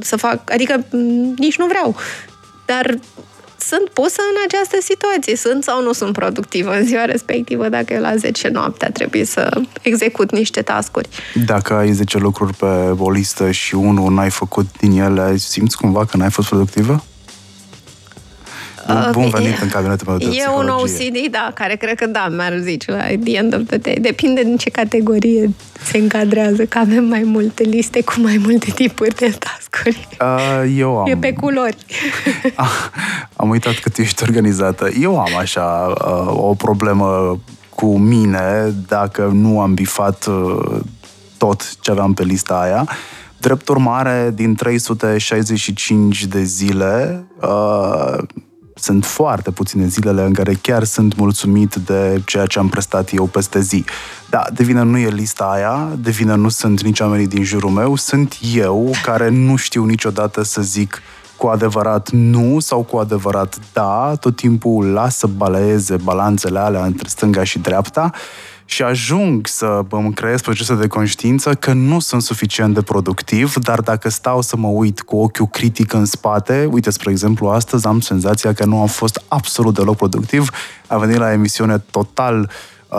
[0.00, 0.84] să fac, adică
[1.36, 1.96] nici nu vreau.
[2.66, 2.98] Dar
[3.58, 5.36] sunt pusă în această situație.
[5.36, 9.60] Sunt sau nu sunt productivă în ziua respectivă dacă eu la 10 noaptea trebuie să
[9.82, 11.08] execut niște tascuri.
[11.46, 16.04] Dacă ai 10 lucruri pe o listă și unul n-ai făcut din ele, simți cumva
[16.04, 17.04] că n-ai fost productivă?
[19.12, 22.06] Bun uh, venit e, în cabinetul meu de E un OCD, da, care cred că
[22.06, 23.94] da, mi-ar zice la the end of the day.
[24.00, 25.50] Depinde din ce categorie
[25.82, 30.08] se încadrează, că avem mai multe liste cu mai multe tipuri de tascuri.
[30.20, 31.06] Uh, eu am...
[31.06, 31.76] E pe culori.
[33.36, 34.88] am uitat cât ești organizată.
[35.00, 37.40] Eu am așa uh, o problemă
[37.74, 40.80] cu mine dacă nu am bifat uh,
[41.38, 42.88] tot ce aveam pe lista aia.
[43.40, 48.18] Drept urmare, din 365 de zile, uh,
[48.82, 53.26] sunt foarte puține zilele în care chiar sunt mulțumit de ceea ce am prestat eu
[53.26, 53.84] peste zi.
[54.30, 57.70] Da, de vină nu e lista aia, de vină nu sunt nici oamenii din jurul
[57.70, 61.02] meu, sunt eu care nu știu niciodată să zic
[61.36, 67.08] cu adevărat nu sau cu adevărat da, tot timpul las să baleeze balanțele alea între
[67.08, 68.10] stânga și dreapta
[68.70, 73.80] și ajung să îmi creez procese de conștiință că nu sunt suficient de productiv, dar
[73.80, 78.00] dacă stau să mă uit cu ochiul critic în spate, uite, spre exemplu, astăzi am
[78.00, 80.50] senzația că nu am fost absolut deloc productiv,
[80.86, 82.50] a venit la emisiune total
[82.88, 82.98] uh,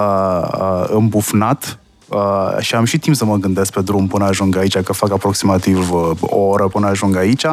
[0.59, 1.75] uh, îmbufnat,
[2.13, 5.11] Uh, și am și timp să mă gândesc pe drum până ajung aici, că fac
[5.11, 7.45] aproximativ uh, o oră până ajung aici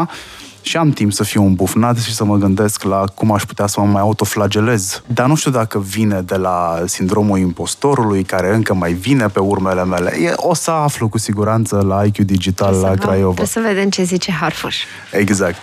[0.68, 3.80] și am timp să fiu îmbufnat și să mă gândesc la cum aș putea să
[3.80, 5.02] mă mai autoflagelez.
[5.06, 9.84] Dar nu știu dacă vine de la sindromul impostorului, care încă mai vine pe urmele
[9.84, 10.16] mele.
[10.20, 13.34] E, o să aflu cu siguranță la IQ Digital trebuie la Craiova.
[13.34, 14.76] Trebuie să vedem ce zice Harfuș.
[15.12, 15.58] Exact.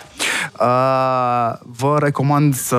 [0.60, 2.78] Uh, vă recomand să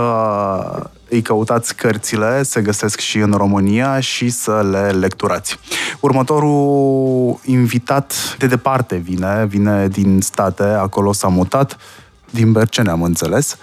[1.09, 5.59] îi căutați cărțile, se găsesc și în România și să le lecturați.
[6.01, 11.77] Următorul invitat de departe vine, vine din state, acolo s-a mutat,
[12.37, 13.59] din Bercene, am înțeles.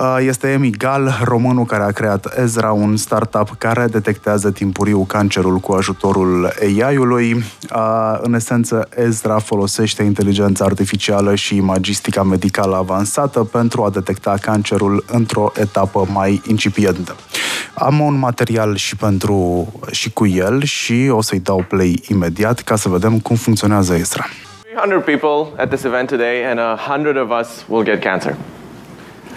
[0.00, 5.58] Uh, este Emi Gal, românul care a creat Ezra, un startup care detectează timpuriu cancerul
[5.58, 7.32] cu ajutorul AI-ului.
[7.32, 15.04] Uh, în esență, Ezra folosește inteligența artificială și imagistica medicală avansată pentru a detecta cancerul
[15.12, 17.16] într-o etapă mai incipientă.
[17.74, 22.76] Am un material și pentru și cu el și o să-i dau play imediat ca
[22.76, 24.24] să vedem cum funcționează Ezra.
[24.80, 28.34] 300 people at this event today, and 100 of us will get cancer.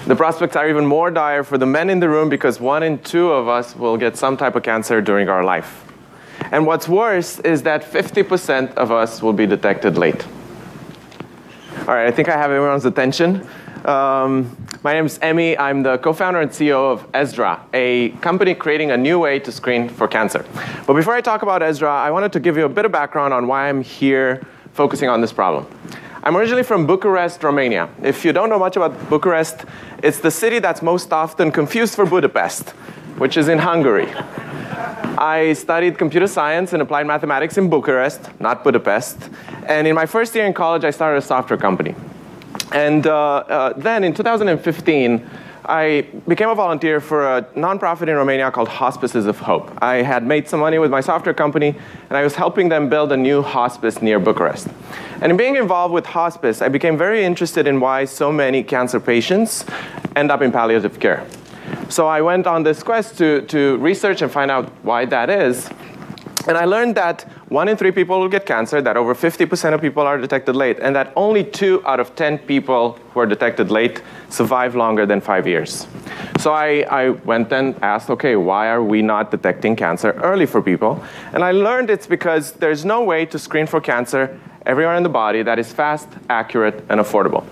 [0.07, 2.99] The prospects are even more dire for the men in the room because one in
[2.99, 5.83] two of us will get some type of cancer during our life.
[6.53, 10.25] And what's worse is that 50% of us will be detected late.
[11.79, 13.45] All right, I think I have everyone's attention.
[13.83, 15.57] Um, my name is Emmy.
[15.57, 19.51] I'm the co founder and CEO of Ezra, a company creating a new way to
[19.51, 20.45] screen for cancer.
[20.87, 23.33] But before I talk about Ezra, I wanted to give you a bit of background
[23.33, 25.65] on why I'm here focusing on this problem.
[26.23, 27.89] I'm originally from Bucharest, Romania.
[28.01, 29.65] If you don't know much about Bucharest,
[30.01, 32.69] it's the city that's most often confused for Budapest,
[33.17, 34.07] which is in Hungary.
[35.17, 39.29] I studied computer science and applied mathematics in Bucharest, not Budapest.
[39.67, 41.93] And in my first year in college, I started a software company.
[42.71, 45.29] And uh, uh, then in 2015,
[45.65, 49.71] I became a volunteer for a nonprofit in Romania called Hospices of Hope.
[49.81, 51.75] I had made some money with my software company,
[52.09, 54.67] and I was helping them build a new hospice near Bucharest.
[55.21, 58.99] And in being involved with hospice, I became very interested in why so many cancer
[58.99, 59.63] patients
[60.17, 61.25] end up in palliative care.
[61.87, 65.69] So I went on this quest to, to research and find out why that is.
[66.45, 69.79] And I learned that one in three people will get cancer, that over 50% of
[69.79, 73.69] people are detected late, and that only two out of 10 people who are detected
[73.69, 75.85] late survive longer than five years.
[76.39, 80.63] So I, I went and asked, okay, why are we not detecting cancer early for
[80.63, 81.03] people?
[81.31, 85.09] And I learned it's because there's no way to screen for cancer everywhere in the
[85.09, 87.45] body that is fast, accurate, and affordable.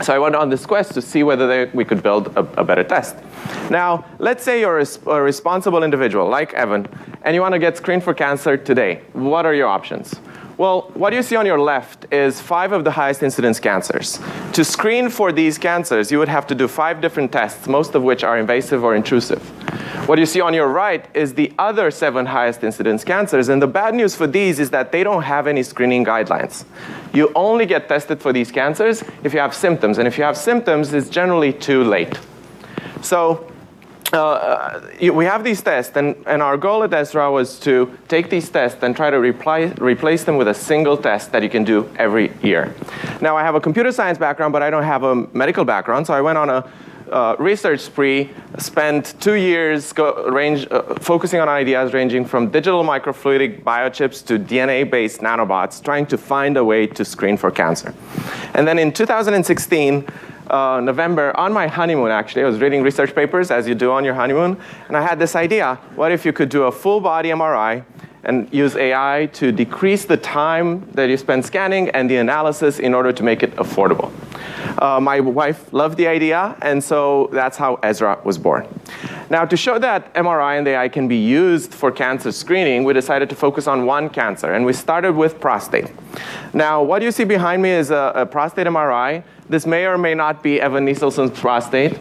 [0.00, 2.64] So I went on this quest to see whether they, we could build a, a,
[2.64, 3.16] better test.
[3.70, 6.88] Now, let's say you're a, a responsible individual like Evan,
[7.22, 9.02] and you want to get screened for cancer today.
[9.12, 10.14] What are your options?
[10.62, 14.20] Well, what you see on your left is five of the highest incidence cancers.
[14.52, 18.04] To screen for these cancers, you would have to do five different tests, most of
[18.04, 19.42] which are invasive or intrusive.
[20.06, 23.66] What you see on your right is the other seven highest incidence cancers, and the
[23.66, 26.64] bad news for these is that they don't have any screening guidelines.
[27.12, 30.36] You only get tested for these cancers if you have symptoms, and if you have
[30.36, 32.20] symptoms, it's generally too late.
[33.00, 33.51] So
[34.12, 38.48] uh, we have these tests, and, and our goal at Ezra was to take these
[38.48, 41.90] tests and try to reply, replace them with a single test that you can do
[41.96, 42.74] every year.
[43.20, 46.14] Now, I have a computer science background, but I don't have a medical background, so
[46.14, 46.70] I went on a
[47.10, 52.82] uh, research spree, spent two years go, range, uh, focusing on ideas ranging from digital
[52.82, 57.94] microfluidic biochips to DNA based nanobots, trying to find a way to screen for cancer.
[58.54, 60.06] And then in 2016,
[60.52, 64.04] uh, November, on my honeymoon actually, I was reading research papers as you do on
[64.04, 67.30] your honeymoon, and I had this idea what if you could do a full body
[67.30, 67.84] MRI
[68.24, 72.94] and use AI to decrease the time that you spend scanning and the analysis in
[72.94, 74.12] order to make it affordable.
[74.78, 78.66] Uh, my wife loved the idea, and so that's how Ezra was born.
[79.30, 83.30] Now, to show that MRI and AI can be used for cancer screening, we decided
[83.30, 85.90] to focus on one cancer, and we started with prostate.
[86.52, 89.22] Now, what you see behind me is a, a prostate MRI.
[89.48, 91.98] This may or may not be Evan Nielsen's prostate.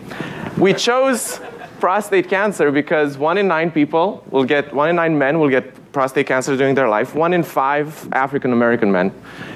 [0.58, 1.40] We chose
[1.80, 5.92] prostate cancer because one in nine people will get, one in nine men will get
[5.92, 9.12] prostate cancer during their life, one in five African American men.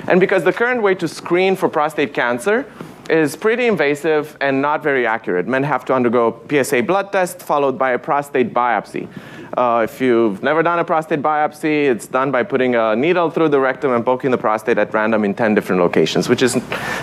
[0.08, 2.66] And because the current way to screen for prostate cancer
[3.10, 5.48] is pretty invasive and not very accurate.
[5.48, 9.08] Men have to undergo PSA blood test followed by a prostate biopsy.
[9.54, 13.50] Uh, if you've never done a prostate biopsy, it's done by putting a needle through
[13.50, 16.56] the rectum and poking the prostate at random in 10 different locations, which is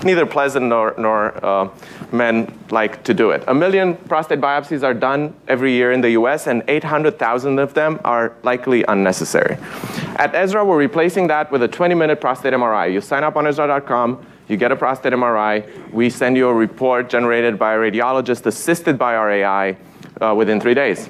[0.04, 1.68] neither pleasant nor, nor uh,
[2.10, 3.42] men like to do it.
[3.48, 8.00] A million prostate biopsies are done every year in the US, and 800,000 of them
[8.04, 9.56] are likely unnecessary.
[10.16, 12.92] At Ezra, we're replacing that with a 20 minute prostate MRI.
[12.92, 17.08] You sign up on Ezra.com, you get a prostate MRI, we send you a report
[17.08, 19.76] generated by a radiologist assisted by our AI
[20.20, 21.08] uh, within three days.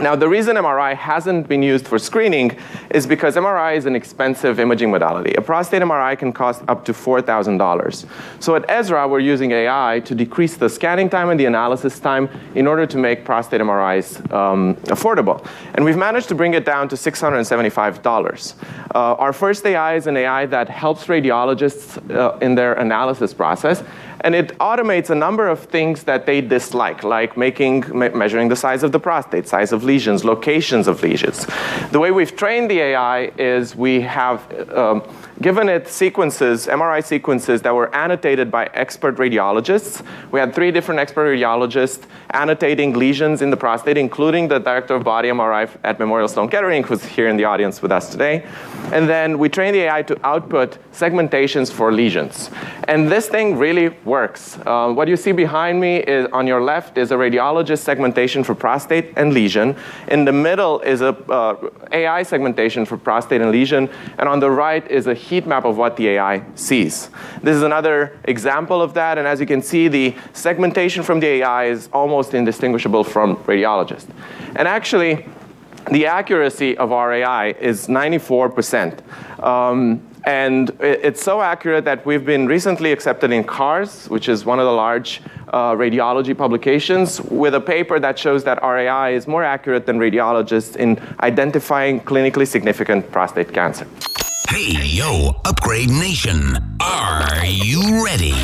[0.00, 2.58] Now, the reason MRI hasn't been used for screening
[2.90, 5.34] is because MRI is an expensive imaging modality.
[5.34, 8.06] A prostate MRI can cost up to $4,000.
[8.38, 12.28] So at Ezra, we're using AI to decrease the scanning time and the analysis time
[12.54, 15.46] in order to make prostate MRIs um, affordable.
[15.74, 18.54] And we've managed to bring it down to $675.
[18.94, 23.82] Uh, our first AI is an AI that helps radiologists uh, in their analysis process
[24.20, 28.56] and it automates a number of things that they dislike, like making, me- measuring the
[28.56, 31.46] size of the prostate, size of lesions, locations of lesions.
[31.90, 34.40] The way we've trained the AI is we have
[34.72, 35.02] um,
[35.40, 40.04] given it sequences, MRI sequences that were annotated by expert radiologists.
[40.30, 45.04] We had three different expert radiologists annotating lesions in the prostate, including the director of
[45.04, 48.46] body MRI at Memorial Sloan Kettering, who's here in the audience with us today.
[48.92, 52.50] And then we trained the AI to output segmentations for lesions.
[52.84, 54.58] And this thing really works.
[54.64, 58.54] Uh, what you see behind me is on your left is a radiologist segmentation for
[58.54, 59.76] prostate and lesion.
[60.08, 64.50] In the middle is a uh, AI segmentation for prostate and lesion, and on the
[64.50, 67.10] right is a heat map of what the AI sees.
[67.42, 71.26] This is another example of that, and as you can see, the segmentation from the
[71.26, 74.06] AI is almost indistinguishable from radiologist.
[74.54, 75.26] And actually,
[75.90, 79.02] the accuracy of our AI is 94%.
[79.42, 84.58] Um, and it's so accurate that we've been recently accepted in CARS, which is one
[84.58, 85.22] of the large
[85.52, 89.98] uh, radiology publications, with a paper that shows that our AI is more accurate than
[89.98, 93.86] radiologists in identifying clinically significant prostate cancer.
[94.48, 96.58] Hey, yo, Upgrade Nation.
[96.80, 98.34] Are you ready?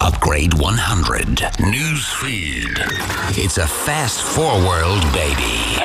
[0.00, 1.50] Upgrade 100.
[1.60, 2.74] News feed.
[3.36, 5.82] It's a fast forward, baby.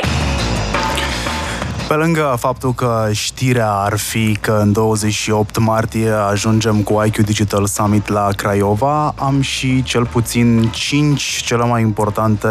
[1.87, 7.65] Pe lângă faptul că știrea ar fi că în 28 martie ajungem cu IQ Digital
[7.65, 12.47] Summit la Craiova, am și cel puțin 5 cele mai importante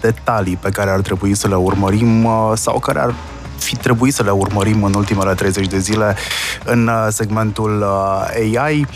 [0.00, 3.14] detalii pe care ar trebui să le urmărim uh, sau care ar
[3.58, 6.16] fi trebuit să le urmărim în ultimele 30 de zile
[6.64, 8.86] în uh, segmentul uh, AI.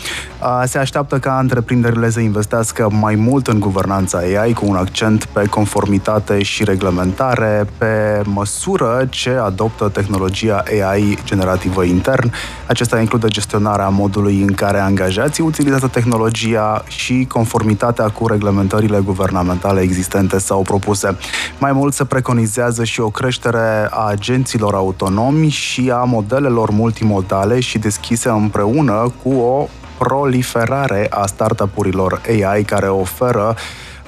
[0.41, 5.25] Uh, Se așteaptă ca întreprinderile să investească mai mult în guvernanța AI cu un accent
[5.25, 12.33] pe conformitate și reglementare pe măsură ce adoptă tehnologia AI generativă intern.
[12.67, 20.37] Acesta include gestionarea modului în care angajații utilizează tehnologia și conformitatea cu reglementările guvernamentale existente
[20.37, 21.17] sau propuse.
[21.57, 24.13] Mai mult se preconizează și o creștere a
[24.51, 32.63] agenților autonomi și a modelelor multimodale și deschise împreună cu o proliferare a startup-urilor AI
[32.63, 33.55] care oferă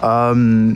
[0.02, 0.76] um,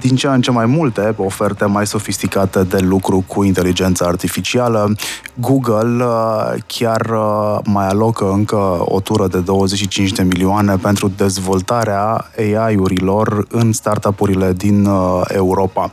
[0.00, 4.94] din ce în ce mai multe oferte mai sofisticate de lucru cu inteligența artificială.
[5.34, 12.30] Google uh, chiar uh, mai alocă încă o tură de 25 de milioane pentru dezvoltarea
[12.38, 15.92] AI-urilor în startup-urile din uh, Europa.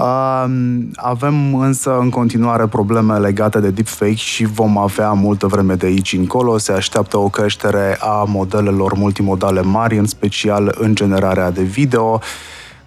[0.00, 0.44] Uh,
[0.94, 6.12] avem însă în continuare probleme legate de deepfake și vom avea multă vreme de aici
[6.12, 6.58] încolo.
[6.58, 12.20] Se așteaptă o creștere a modelelor multimodale mari, în special în generarea de video.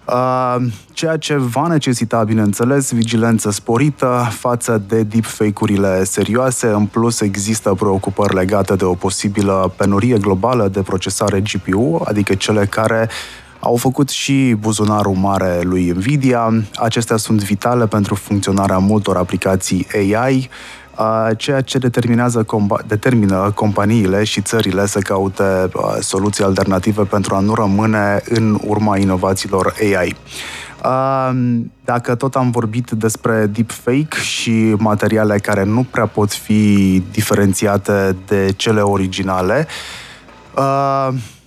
[0.08, 0.56] Uh,
[0.92, 6.66] ceea ce va necesita, bineînțeles, vigilență sporită față de deepfake-urile serioase.
[6.66, 12.66] În plus, există preocupări legate de o posibilă penurie globală de procesare GPU, adică cele
[12.66, 13.08] care
[13.64, 16.52] au făcut și buzunarul mare lui Nvidia.
[16.74, 20.48] Acestea sunt vitale pentru funcționarea multor aplicații AI,
[21.36, 22.46] ceea ce determinează,
[22.86, 25.68] determină companiile și țările să caute
[26.00, 30.16] soluții alternative pentru a nu rămâne în urma inovațiilor AI.
[31.84, 38.52] Dacă tot am vorbit despre deepfake și materiale care nu prea pot fi diferențiate de
[38.56, 39.66] cele originale,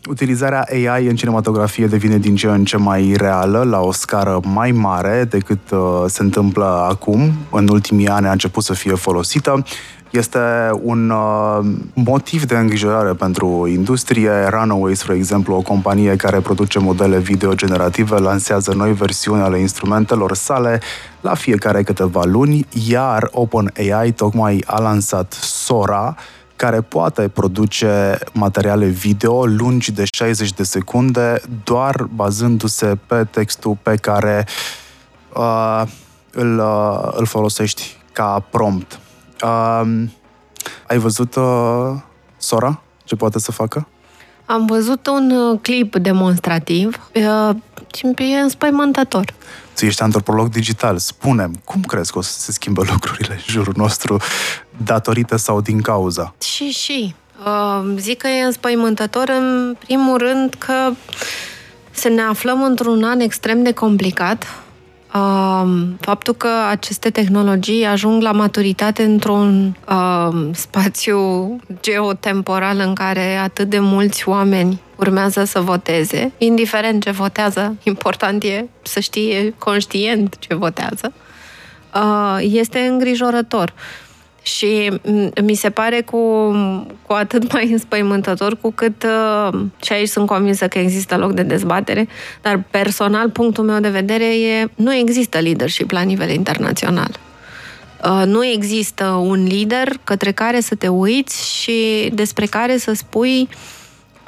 [0.07, 4.71] utilizarea AI în cinematografie devine din ce în ce mai reală, la o scară mai
[4.71, 7.31] mare decât uh, se întâmplă acum.
[7.51, 9.63] În ultimii ani a început să fie folosită.
[10.09, 10.39] Este
[10.81, 14.31] un uh, motiv de îngrijorare pentru industrie.
[14.49, 20.35] Runaways, spre exemplu, o companie care produce modele video generative, lansează noi versiuni ale instrumentelor
[20.35, 20.81] sale
[21.21, 26.15] la fiecare câteva luni, iar OpenAI tocmai a lansat Sora,
[26.57, 33.95] care poate produce materiale video lungi de 60 de secunde doar bazându-se pe textul pe
[33.95, 34.47] care
[35.35, 35.83] uh,
[36.31, 38.99] îl, uh, îl folosești ca prompt.
[39.43, 40.03] Uh,
[40.87, 41.95] ai văzut uh,
[42.37, 42.81] Sora?
[43.03, 43.87] Ce poate să facă?
[44.45, 47.55] Am văzut un uh, clip demonstrativ uh,
[47.95, 49.33] și e înspăimântător.
[49.75, 50.97] Tu ești antropolog digital.
[50.97, 54.17] Spunem, cum crezi că o să se schimbă lucrurile în jurul nostru
[54.83, 56.33] datorită sau din cauza?
[56.43, 57.15] Și, și.
[57.45, 60.91] Uh, zic că e înspăimântător în primul rând că
[61.91, 64.45] să ne aflăm într-un an extrem de complicat,
[65.99, 71.19] faptul că aceste tehnologii ajung la maturitate într-un uh, spațiu
[71.81, 78.65] geotemporal în care atât de mulți oameni urmează să voteze, indiferent ce votează, important e
[78.81, 81.13] să știe conștient ce votează,
[81.93, 83.73] uh, este îngrijorător.
[84.47, 84.91] Uh, și
[85.43, 86.51] mi se pare cu,
[87.05, 91.43] cu atât mai înspăimântător cu cât, uh, și aici sunt convinsă că există loc de
[91.43, 92.07] dezbatere,
[92.41, 97.19] dar personal, punctul meu de vedere e, nu există leadership la nivel internațional.
[98.03, 103.49] Uh, nu există un lider către care să te uiți și despre care să spui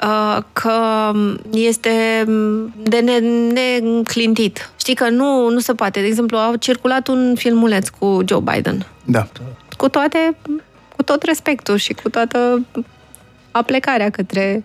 [0.02, 1.10] uh, că
[1.50, 2.24] este
[2.82, 4.70] de neclintit.
[4.76, 6.00] Știi că nu, nu se poate.
[6.00, 8.86] De exemplu, a circulat un filmuleț cu Joe Biden.
[9.04, 9.28] Da
[9.80, 10.36] cu toate,
[10.96, 12.66] cu tot respectul și cu toată
[13.50, 14.64] aplecarea către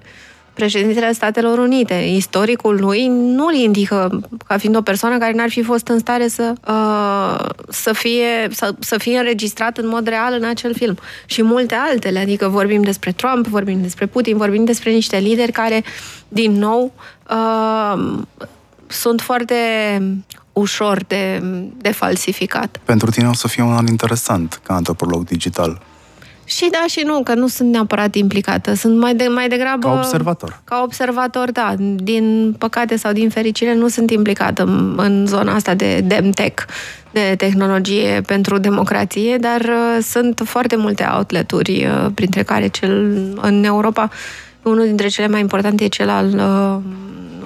[0.53, 1.93] președintele Statelor Unite.
[1.93, 6.27] Istoricul lui nu îl indică ca fiind o persoană care n-ar fi fost în stare
[6.27, 10.97] să, uh, să, fie, să, să fie înregistrat în mod real în acel film.
[11.25, 15.83] Și multe altele, adică vorbim despre Trump, vorbim despre Putin, vorbim despre niște lideri care,
[16.27, 16.93] din nou,
[17.29, 18.17] uh,
[18.87, 19.55] sunt foarte
[20.55, 21.43] ușor de,
[21.77, 22.79] de falsificat.
[22.85, 25.81] Pentru tine o să fie un an interesant ca antropolog digital.
[26.45, 28.73] Și da și nu, că nu sunt neapărat implicată.
[28.73, 29.87] Sunt mai, de, mai degrabă...
[29.87, 30.61] Ca observator.
[30.63, 31.73] Ca observator, da.
[31.95, 36.63] Din păcate sau din fericire nu sunt implicată în, în zona asta de demtech,
[37.11, 42.91] de tehnologie pentru democrație, dar uh, sunt foarte multe outleturi, uh, printre care cel
[43.41, 44.09] în Europa,
[44.61, 46.91] unul dintre cele mai importante e cel al uh,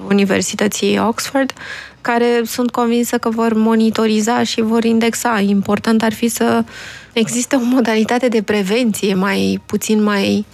[0.09, 1.53] Universității Oxford,
[2.01, 5.39] care sunt convinsă că vor monitoriza și vor indexa.
[5.39, 6.63] Important ar fi să
[7.13, 10.45] existe o modalitate de prevenție mai puțin mai,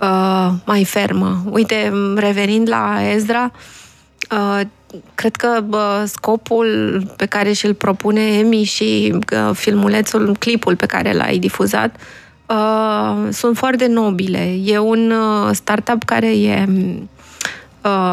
[0.00, 1.42] uh, mai fermă.
[1.50, 3.52] Uite, revenind la Ezra,
[4.30, 4.60] uh,
[5.14, 11.12] cred că uh, scopul pe care și-l propune Emi și uh, filmulețul, clipul pe care
[11.12, 11.96] l-ai difuzat,
[12.46, 14.58] uh, sunt foarte nobile.
[14.64, 16.66] E un uh, startup care e
[17.17, 17.17] Uh,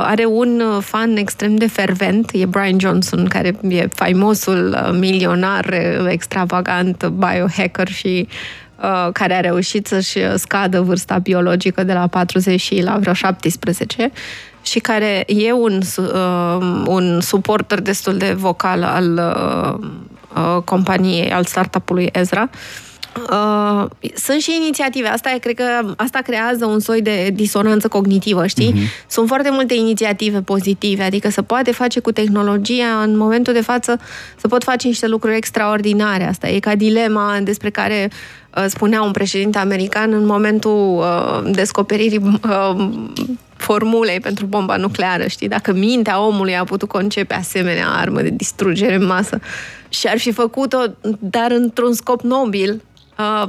[0.03, 5.73] are un uh, fan extrem de fervent, e Brian Johnson, care e faimosul uh, milionar
[6.09, 8.27] extravagant biohacker și
[8.81, 14.11] uh, care a reușit să-și scadă vârsta biologică de la 40 și la vreo 17
[14.61, 19.35] și care e un, uh, un suporter destul de vocal al
[20.35, 22.49] uh, companiei, al startup-ului Ezra.
[22.51, 22.84] Uh,
[23.31, 23.85] Uh,
[24.15, 25.07] sunt și inițiative.
[25.07, 28.73] Asta e, cred că asta creează un soi de disonanță cognitivă, știi?
[28.73, 29.07] Uh-huh.
[29.07, 33.99] Sunt foarte multe inițiative pozitive, adică se poate face cu tehnologia în momentul de față,
[34.35, 36.27] se pot face niște lucruri extraordinare.
[36.27, 38.09] Asta e ca dilema despre care
[38.57, 42.89] uh, spunea un președinte american în momentul uh, descoperirii uh,
[43.55, 45.47] formulei pentru bomba nucleară, știi?
[45.47, 49.39] Dacă mintea omului a putut concepe asemenea armă de distrugere în masă
[49.89, 50.77] și ar fi făcut-o,
[51.19, 52.94] dar într-un scop nobil, Uh,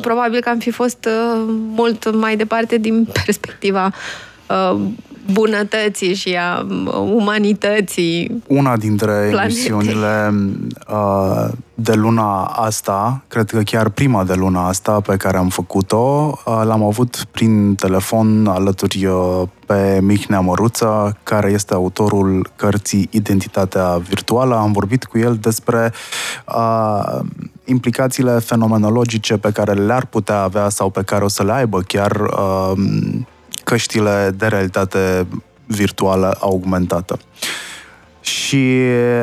[0.00, 3.92] probabil că am fi fost uh, mult mai departe din perspectiva
[4.48, 4.80] uh,
[5.32, 6.66] bunătății și a
[7.00, 8.42] umanității.
[8.46, 9.42] Una dintre planetei.
[9.42, 10.34] emisiunile
[10.88, 16.32] uh, de luna asta, cred că chiar prima de luna asta pe care am făcut-o,
[16.44, 23.96] uh, l-am avut prin telefon alături uh, pe Mihnea Măruță, care este autorul cărții Identitatea
[24.08, 24.56] Virtuală.
[24.56, 25.92] Am vorbit cu el despre
[26.54, 27.18] uh,
[27.64, 32.20] implicațiile fenomenologice pe care le-ar putea avea sau pe care o să le aibă chiar
[32.20, 32.72] uh,
[33.66, 35.26] căștile de realitate
[35.66, 37.18] virtuală augmentată.
[38.20, 38.78] Și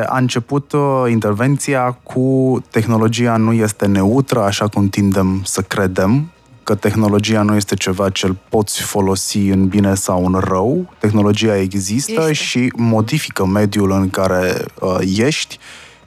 [0.05, 6.31] a început uh, intervenția cu tehnologia nu este neutră, așa cum tindem să credem,
[6.63, 10.93] că tehnologia nu este ceva ce îl poți folosi în bine sau în rău.
[10.99, 12.33] Tehnologia există este.
[12.33, 15.57] și modifică mediul în care uh, ești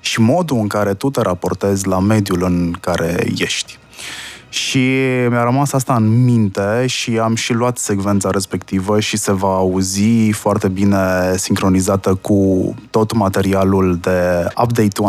[0.01, 3.79] și modul în care tu te raportezi la mediul în care ești.
[4.49, 4.89] Și
[5.29, 10.31] mi-a rămas asta în minte și am și luat secvența respectivă și se va auzi
[10.31, 10.99] foarte bine
[11.37, 15.01] sincronizată cu tot materialul de Update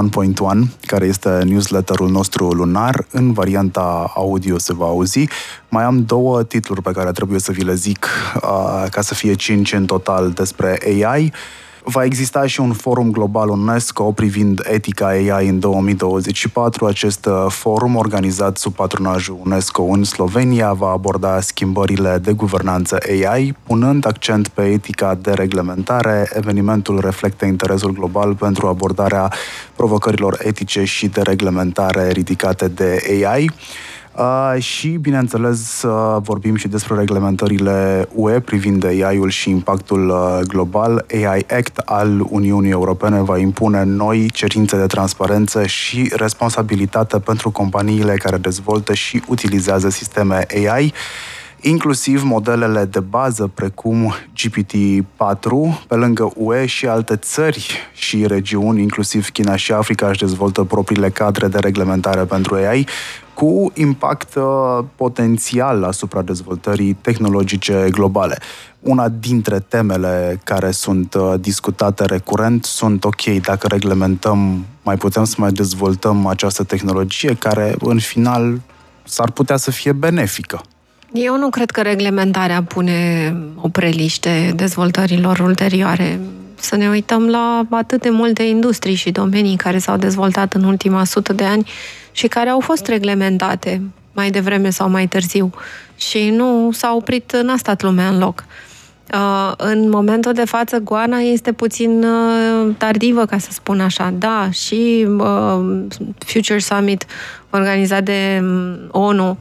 [0.63, 3.05] 1.1, care este newsletterul nostru lunar.
[3.11, 5.27] În varianta audio se va auzi.
[5.69, 9.33] Mai am două titluri pe care trebuie să vi le zic uh, ca să fie
[9.33, 11.33] cinci în total despre AI.
[11.89, 16.85] Va exista și un forum global UNESCO privind etica AI în 2024.
[16.85, 23.55] Acest uh, forum, organizat sub patronajul UNESCO în Slovenia, va aborda schimbările de guvernanță AI,
[23.63, 26.29] punând accent pe etica de reglementare.
[26.33, 29.31] Evenimentul reflectă interesul global pentru abordarea
[29.75, 33.51] provocărilor etice și de reglementare ridicate de AI.
[34.18, 41.05] Uh, și, bineînțeles, uh, vorbim și despre reglementările UE privind AI-ul și impactul uh, global.
[41.11, 48.13] AI Act al Uniunii Europene va impune noi cerințe de transparență și responsabilitate pentru companiile
[48.13, 50.93] care dezvoltă și utilizează sisteme AI
[51.61, 59.30] inclusiv modelele de bază precum GPT-4, pe lângă UE și alte țări și regiuni, inclusiv
[59.30, 62.88] China și Africa, își dezvoltă propriile cadre de reglementare pentru AI,
[63.38, 64.43] cu impact uh,
[64.95, 68.38] potențial asupra dezvoltării tehnologice globale.
[68.79, 75.35] Una dintre temele care sunt uh, discutate recurent sunt, ok, dacă reglementăm, mai putem să
[75.38, 78.61] mai dezvoltăm această tehnologie care, în final,
[79.03, 80.61] s-ar putea să fie benefică.
[81.13, 86.19] Eu nu cred că reglementarea pune opreliște dezvoltărilor ulterioare.
[86.60, 91.03] Să ne uităm la atât de multe industrii și domenii care s-au dezvoltat în ultima
[91.03, 91.70] sută de ani
[92.12, 93.82] și care au fost reglementate
[94.14, 95.51] mai devreme sau mai târziu
[95.95, 98.45] și nu s-a oprit, n-a stat lumea în loc.
[99.14, 104.14] Uh, în momentul de față, Goana este puțin uh, tardivă, ca să spun așa.
[104.18, 105.84] Da, și uh,
[106.18, 107.05] Future Summit,
[107.49, 109.38] organizat de um, ONU,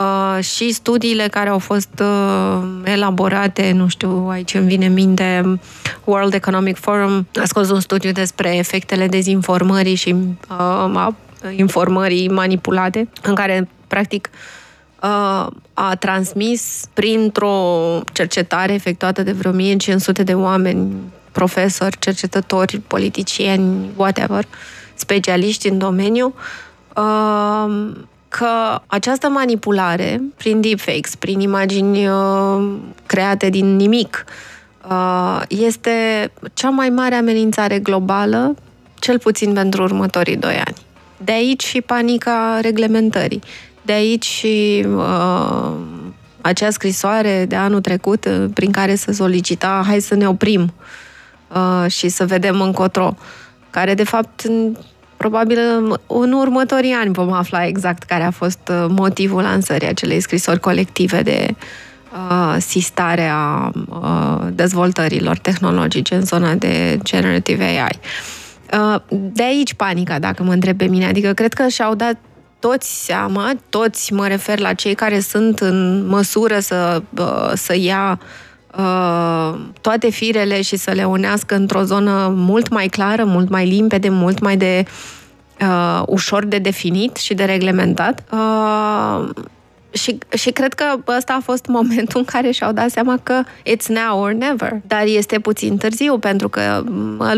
[0.00, 5.58] Uh, și studiile care au fost uh, elaborate, nu știu, aici îmi vine în minte,
[6.04, 10.14] World Economic Forum a scos un studiu despre efectele dezinformării și
[10.50, 11.06] uh,
[11.56, 14.30] informării manipulate, în care, practic,
[15.02, 17.54] uh, a transmis printr-o
[18.12, 20.94] cercetare efectuată de vreo 1500 de oameni,
[21.32, 24.44] profesori, cercetători, politicieni, whatever,
[24.94, 26.34] specialiști în domeniu,
[26.96, 27.90] uh,
[28.30, 32.76] că această manipulare prin deepfakes, prin imagini uh,
[33.06, 34.24] create din nimic,
[34.88, 38.54] uh, este cea mai mare amenințare globală,
[38.98, 40.76] cel puțin pentru următorii doi ani.
[41.24, 43.42] De aici și panica reglementării.
[43.82, 45.72] De aici și uh,
[46.40, 50.72] acea scrisoare de anul trecut uh, prin care se solicita hai să ne oprim
[51.48, 53.14] uh, și să vedem încotro,
[53.70, 54.42] care de fapt
[55.20, 55.58] Probabil
[56.06, 61.22] în următorii ani vom afla exact care a fost uh, motivul lansării acelei scrisori colective
[61.22, 61.54] de
[62.12, 67.98] uh, sistare a uh, dezvoltărilor tehnologice în zona de generative AI.
[68.72, 71.06] Uh, de aici panica, dacă mă întreb pe mine.
[71.06, 72.16] Adică cred că și-au dat
[72.58, 78.18] toți seama, toți mă refer la cei care sunt în măsură să, uh, să ia
[78.20, 78.49] uh,
[79.80, 84.40] toate firele și să le unească într-o zonă mult mai clară, mult mai limpede, mult
[84.40, 84.84] mai de
[85.60, 88.24] uh, ușor de definit și de reglementat.
[88.32, 89.28] Uh,
[89.90, 90.84] și, și cred că
[91.16, 94.80] ăsta a fost momentul în care și-au dat seama că it's now or never.
[94.86, 96.84] Dar este puțin târziu, pentru că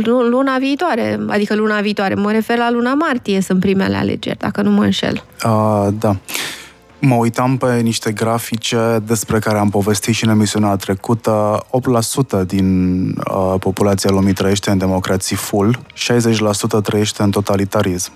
[0.05, 4.71] luna viitoare, adică luna viitoare, mă refer la luna martie, sunt primele alegeri, dacă nu
[4.71, 5.25] mă înșel.
[5.45, 6.17] Uh, da.
[7.05, 11.67] Mă uitam pe niște grafice despre care am povestit și în emisiunea trecută.
[12.43, 15.79] 8% din uh, populația lumii trăiește în democrații full,
[16.79, 18.13] 60% trăiește în totalitarism.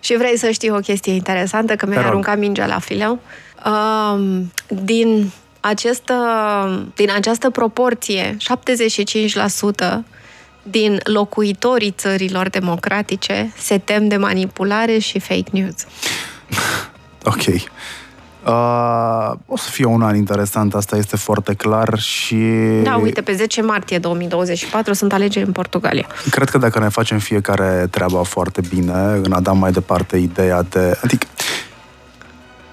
[0.00, 3.18] Și vrei să știi o chestie interesantă, că mi-ai aruncat mingea la fileu?
[3.66, 5.30] Uh, din
[5.60, 10.04] acest, uh, din această proporție, 75%
[10.62, 15.74] din locuitorii țărilor democratice se tem de manipulare și fake news.
[17.24, 17.44] Ok.
[18.46, 22.36] Uh, o să fie un an interesant, asta este foarte clar și...
[22.82, 26.06] Da, uite, pe 10 martie 2024 sunt alegeri în Portugalia.
[26.30, 30.62] Cred că dacă ne facem fiecare treaba foarte bine, în a da mai departe ideea
[30.62, 30.98] de...
[31.02, 31.26] Adică,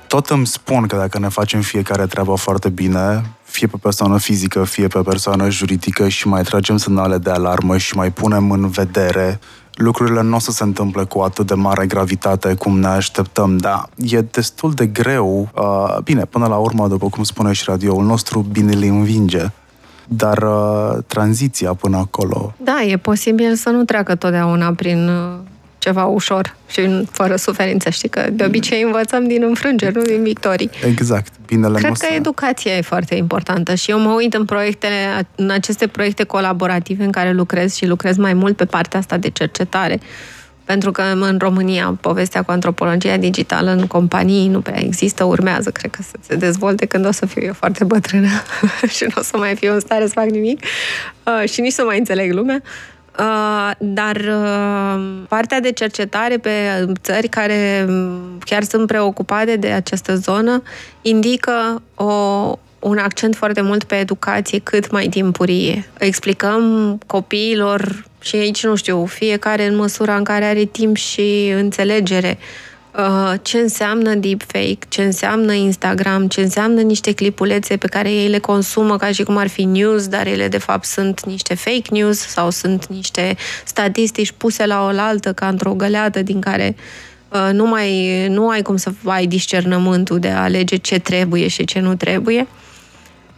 [0.08, 4.64] tot îmi spun că dacă ne facem fiecare treaba foarte bine, fie pe persoană fizică,
[4.64, 9.40] fie pe persoană juridică și mai tragem semnale de alarmă și mai punem în vedere
[9.78, 13.90] lucrurile nu o să se întâmple cu atât de mare gravitate cum ne așteptăm, dar
[13.96, 15.50] e destul de greu.
[15.56, 19.46] Uh, bine, până la urmă, după cum spune și radioul nostru, bine le învinge.
[20.08, 22.54] Dar uh, tranziția până acolo...
[22.58, 25.40] Da, e posibil să nu treacă totdeauna prin uh,
[25.78, 27.90] ceva ușor și fără suferință.
[27.90, 30.70] Știi că de obicei învățăm din înfrângeri, nu din victorii.
[30.86, 31.34] Exact.
[31.46, 35.88] Binele Cred că educația e foarte importantă și eu mă uit în proiectele, în aceste
[35.88, 40.00] proiecte colaborative în care lucrez și lucrez mai mult pe partea asta de cercetare.
[40.64, 45.92] Pentru că în România povestea cu antropologia digitală în companii nu prea există, urmează, cred
[45.92, 48.28] că să se dezvolte când o să fiu eu foarte bătrână
[48.96, 50.64] și nu o să mai fiu în stare să fac nimic
[51.24, 52.62] uh, și nici să mai înțeleg lumea.
[52.64, 52.97] Uh,
[53.78, 56.52] dar uh, partea de cercetare pe
[57.02, 60.64] țări care um, chiar sunt preocupate de această zonă
[61.02, 62.12] indică o,
[62.80, 65.90] un accent foarte mult pe educație cât mai timpurie.
[65.98, 72.38] Explicăm copiilor și aici, nu știu, fiecare în măsura în care are timp și înțelegere
[72.38, 72.67] Uh,
[73.42, 78.98] ce înseamnă deepfake, ce înseamnă Instagram, ce înseamnă niște clipulețe pe care ei le consumă
[78.98, 82.50] ca și cum ar fi news, dar ele de fapt sunt niște fake news sau
[82.50, 83.36] sunt niște
[83.66, 86.76] statistici puse la oaltă ca într-o găleată din care
[87.30, 91.66] uh, nu, mai, nu ai cum să ai discernământul de a alege ce trebuie și
[91.66, 92.48] ce nu trebuie.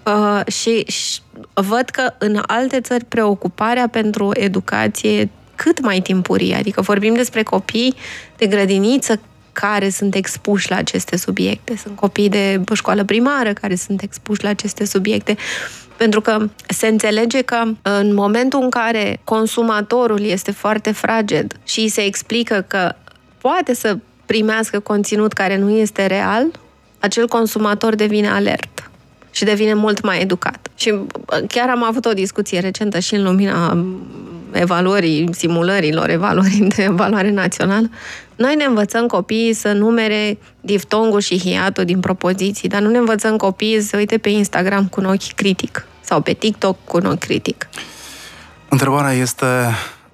[0.05, 1.19] Uh, și, și
[1.53, 7.95] văd că în alte țări preocuparea pentru educație cât mai timpurie, adică vorbim despre copii
[8.37, 9.19] de grădiniță
[9.59, 11.77] care sunt expuși la aceste subiecte.
[11.77, 15.37] Sunt copii de școală primară care sunt expuși la aceste subiecte.
[15.97, 22.01] Pentru că se înțelege că în momentul în care consumatorul este foarte fraged și se
[22.01, 22.95] explică că
[23.41, 26.45] poate să primească conținut care nu este real,
[26.99, 28.78] acel consumator devine alert
[29.31, 30.67] și devine mult mai educat.
[30.75, 30.93] Și
[31.47, 33.85] chiar am avut o discuție recentă și în lumina
[34.51, 37.89] evaluării, simulărilor, evaluării de evaluare națională,
[38.35, 43.37] noi ne învățăm copiii să numere diftongul și hiatul din propoziții, dar nu ne învățăm
[43.37, 47.19] copiii să uite pe Instagram cu un ochi critic sau pe TikTok cu un ochi
[47.19, 47.69] critic.
[48.69, 49.45] Întrebarea este,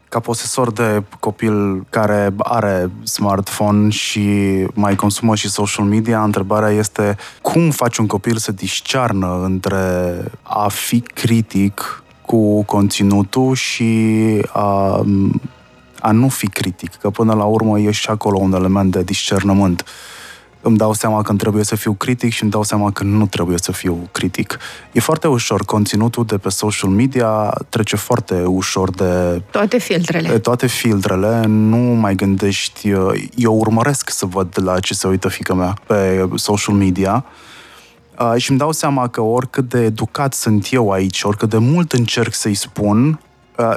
[0.09, 4.29] ca posesor de copil care are smartphone și
[4.73, 9.77] mai consumă și social media, întrebarea este cum faci un copil să discearnă între
[10.41, 13.93] a fi critic cu conținutul și
[14.51, 15.05] a,
[15.99, 19.85] a nu fi critic, că până la urmă e și acolo un element de discernământ.
[20.67, 23.57] Îmi dau seama când trebuie să fiu critic și îmi dau seama că nu trebuie
[23.57, 24.57] să fiu critic.
[24.91, 25.65] E foarte ușor.
[25.65, 29.41] Conținutul de pe social media trece foarte ușor de...
[29.51, 30.27] Toate filtrele.
[30.27, 31.43] De toate filtrele.
[31.45, 32.89] Nu mai gândești...
[33.35, 37.25] Eu urmăresc să văd la ce se uită fica mea pe social media
[38.19, 41.91] Uh, și îmi dau seama că oricât de educat sunt eu aici, oricât de mult
[41.91, 43.19] încerc să-i spun,
[43.57, 43.75] uh,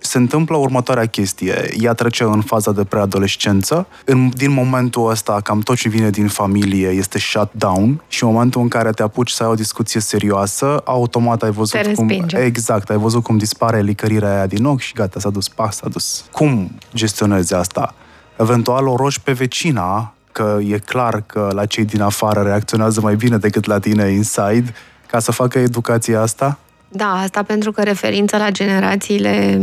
[0.00, 1.74] se întâmplă următoarea chestie.
[1.80, 3.86] Ea trece în faza de preadolescență.
[4.04, 8.30] În, din momentul ăsta, cam tot ce vine din familie este shut down și în
[8.30, 12.06] momentul în care te apuci să ai o discuție serioasă, automat ai văzut cum...
[12.44, 15.88] Exact, ai văzut cum dispare licărirea aia din ochi și gata, s-a dus, pa, s-a
[15.88, 16.24] dus.
[16.32, 17.94] Cum gestionezi asta?
[18.38, 23.16] Eventual o rogi pe vecina că e clar că la cei din afară reacționează mai
[23.16, 24.72] bine decât la tine inside,
[25.06, 26.58] ca să facă educația asta?
[26.92, 29.60] Da, asta pentru că referința la generațiile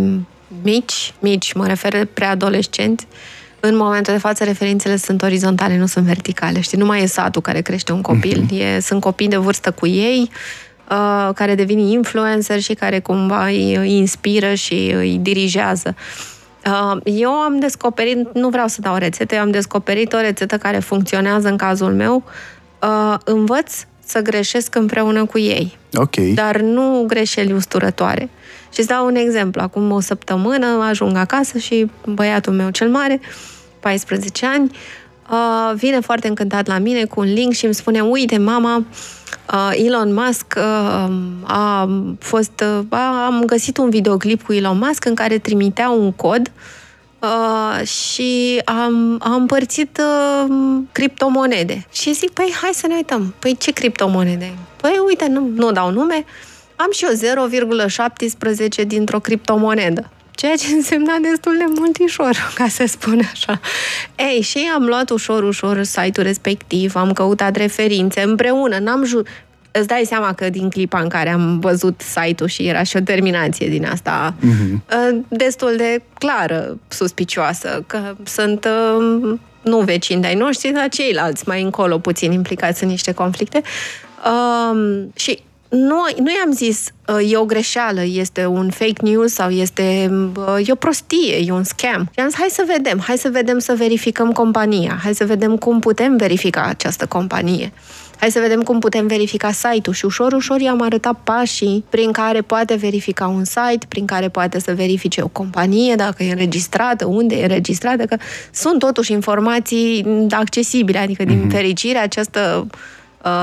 [0.64, 3.08] mici, mici, mă refer preadolescenți,
[3.60, 6.60] în momentul de față referințele sunt orizontale, nu sunt verticale.
[6.60, 8.76] Știi, nu mai e satul care crește un copil, mm-hmm.
[8.76, 10.30] e, sunt copii de vârstă cu ei,
[10.90, 15.96] uh, care devin influencer și care cumva îi inspiră și îi dirigează.
[16.66, 21.48] Uh, eu am descoperit, nu vreau să dau rețete, am descoperit o rețetă care funcționează
[21.48, 22.24] în cazul meu.
[22.82, 23.74] Uh, învăț
[24.06, 25.78] să greșesc împreună cu ei.
[25.98, 26.16] Ok.
[26.16, 28.30] Dar nu greșeli usturătoare.
[28.74, 29.62] Și îți dau un exemplu.
[29.62, 33.20] Acum o săptămână ajung acasă și băiatul meu cel mare,
[33.80, 34.72] 14 ani,
[35.32, 38.86] uh, vine foarte încântat la mine cu un link și îmi spune, uite, mama,
[39.54, 41.12] uh, Elon Musk uh,
[41.44, 41.90] a
[42.20, 46.52] fost, uh, am găsit un videoclip cu Elon Musk în care trimitea un cod
[47.20, 50.54] uh, și am, am împărțit uh,
[50.92, 51.86] criptomonede.
[51.92, 54.54] Și zic, păi hai să ne uităm, păi ce criptomonede?
[54.82, 56.26] Păi uite, nu, nu dau nume,
[56.76, 57.36] am și eu
[58.82, 63.60] 0,17 dintr-o criptomonedă ceea ce însemna destul de multișor, ca să spun așa.
[64.16, 69.24] Ei, și am luat ușor, ușor site-ul respectiv, am căutat referințe împreună, n-am ju-
[69.72, 73.00] Îți dai seama că din clipa în care am văzut site-ul și era și o
[73.00, 75.14] terminație din asta uh-huh.
[75.28, 81.98] destul de clară, suspicioasă, că sunt uh, nu vecini de-ai noștri, dar ceilalți mai încolo
[81.98, 83.62] puțin implicați în niște conflicte.
[84.26, 86.92] Um, și nu, nu i-am zis
[87.30, 89.84] e o greșeală, este un fake news sau este
[90.66, 92.10] e o prostie, e un scam.
[92.14, 95.58] Și am zis, hai să vedem, hai să vedem să verificăm compania, hai să vedem
[95.58, 97.72] cum putem verifica această companie.
[98.20, 102.42] Hai să vedem cum putem verifica site-ul și ușor, ușor i-am arătat pașii prin care
[102.42, 107.36] poate verifica un site, prin care poate să verifice o companie, dacă e înregistrată, unde
[107.36, 108.18] e înregistrată, că
[108.52, 111.52] sunt totuși informații accesibile, adică din mm-hmm.
[111.52, 112.97] fericire această Uh,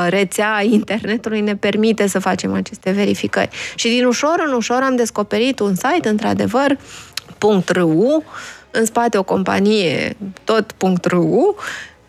[0.09, 3.49] rețea internetului ne permite să facem aceste verificări.
[3.75, 6.79] Și din ușor în ușor am descoperit un site, într-adevăr,
[7.67, 8.25] .ru,
[8.71, 11.57] în spate o companie, tot .ru,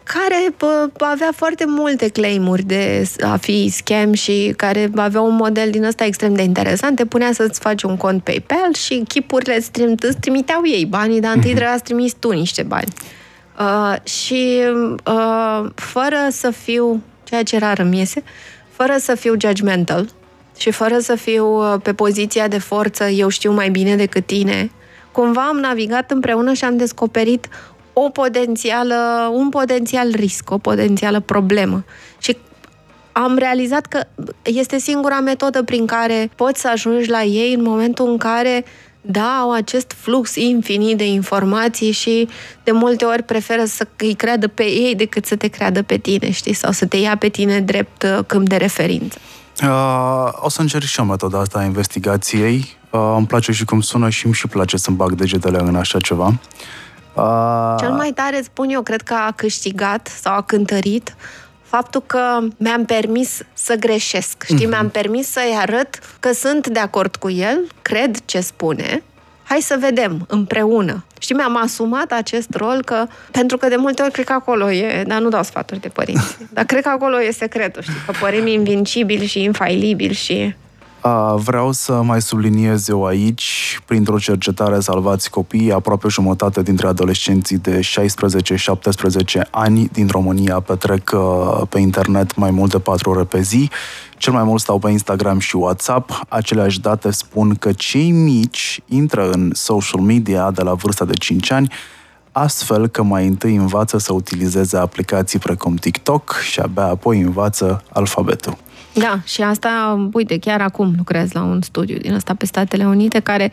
[0.04, 5.70] care pă, avea foarte multe claimuri de a fi scam și care avea un model
[5.72, 6.96] din ăsta extrem de interesant.
[6.96, 11.20] Te punea să-ți faci un cont PayPal și chipurile îți, trim, îți trimiteau ei banii,
[11.20, 11.58] dar întâi mhm.
[11.58, 12.88] trebuia să trimiți tu niște bani.
[13.60, 14.62] Uh, și
[15.06, 18.24] uh, fără să fiu ceea ce rar îmi iese,
[18.70, 20.10] fără să fiu judgmental
[20.58, 24.72] și fără să fiu uh, pe poziția de forță, eu știu mai bine decât tine,
[25.12, 27.48] cumva am navigat împreună și am descoperit
[27.94, 31.84] o potențială, un potențial risc, o potențială problemă.
[32.18, 32.38] Și
[33.12, 34.04] am realizat că
[34.44, 38.66] este singura metodă prin care poți să ajungi la ei în momentul în care
[39.08, 42.30] da, au acest flux infinit de informații și
[42.64, 46.32] de multe ori preferă să îi creadă pe ei decât să te creadă pe tine,
[46.32, 46.54] știi?
[46.54, 49.18] Sau să te ia pe tine drept uh, câmp de referință.
[49.64, 52.78] Uh, o să încerc și eu metoda asta a investigației.
[52.90, 56.00] Uh, îmi place și cum sună și îmi și place să-mi bag degetele în așa
[56.00, 56.34] ceva.
[57.14, 57.76] Uh...
[57.78, 61.16] Cel mai tare, spun eu, cred că a câștigat sau a cântărit
[61.76, 64.70] faptul că mi-am permis să greșesc, știi, mm-hmm.
[64.70, 69.04] mi-am permis să-i arăt că sunt de acord cu el, cred ce spune,
[69.44, 71.06] hai să vedem împreună.
[71.20, 75.04] Știi, mi-am asumat acest rol că, pentru că de multe ori cred că acolo e,
[75.08, 78.48] dar nu dau sfaturi de părinți, dar cred că acolo e secretul, știi, că părim
[78.48, 80.56] invincibil și infailibil și
[81.36, 87.80] Vreau să mai subliniez eu aici, printr-o cercetare Salvați Copii, aproape jumătate dintre adolescenții de
[87.80, 93.70] 16-17 ani din România petrec uh, pe internet mai mult de 4 ore pe zi.
[94.18, 96.26] Cel mai mult stau pe Instagram și WhatsApp.
[96.30, 101.52] Aceleași date spun că cei mici intră în social media de la vârsta de 5
[101.52, 101.72] ani,
[102.32, 108.58] astfel că mai întâi învață să utilizeze aplicații precum TikTok și abia apoi învață alfabetul.
[108.98, 113.20] Da, și asta, uite, chiar acum lucrez la un studiu din ăsta pe Statele Unite
[113.20, 113.52] care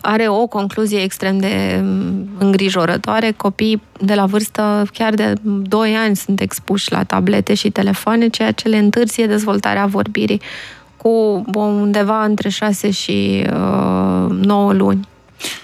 [0.00, 3.32] are o concluzie extrem de mm, îngrijorătoare.
[3.36, 8.52] Copiii de la vârstă chiar de 2 ani sunt expuși la tablete și telefoane, ceea
[8.52, 10.40] ce le întârzie dezvoltarea vorbirii
[10.96, 15.08] cu undeva între 6 și uh, 9 luni.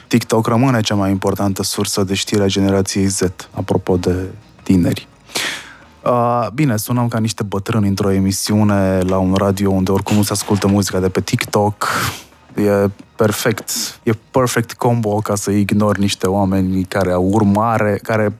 [0.07, 4.15] TikTok rămâne cea mai importantă sursă de știre a generației Z, apropo de
[4.63, 5.09] tineri.
[6.05, 10.33] Uh, bine, sunăm ca niște bătrâni într-o emisiune la un radio unde oricum nu se
[10.33, 11.89] ascultă muzica de pe TikTok.
[12.55, 13.71] E perfect,
[14.03, 18.37] e perfect combo ca să ignori niște oameni care urmare, care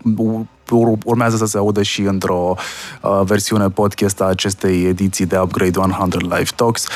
[1.05, 2.55] urmează să se audă și într-o
[3.03, 6.87] uh, versiune podcast a acestei ediții de Upgrade 100 Live Talks.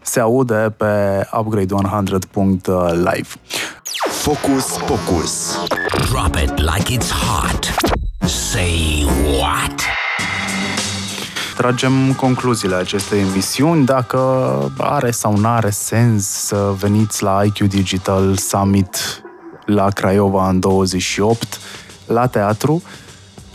[0.00, 3.28] Se aude pe upgrade100.live.
[4.10, 5.58] Focus Pocus.
[6.10, 7.74] Drop it like it's hot.
[8.28, 9.06] Say
[9.38, 10.03] what?
[11.56, 14.18] Tragem concluziile acestei emisiuni, dacă
[14.78, 19.22] are sau nu are sens să veniți la IQ Digital Summit
[19.66, 21.60] la Craiova în 28,
[22.06, 22.82] la teatru.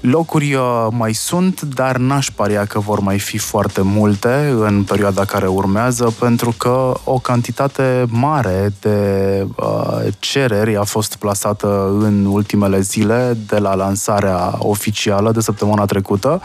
[0.02, 5.26] Locuri uh, mai sunt, dar n-aș paria că vor mai fi foarte multe în perioada
[5.26, 12.80] care urmează, pentru că o cantitate mare de uh, cereri a fost plasată în ultimele
[12.80, 16.42] zile de la lansarea oficială de săptămâna trecută.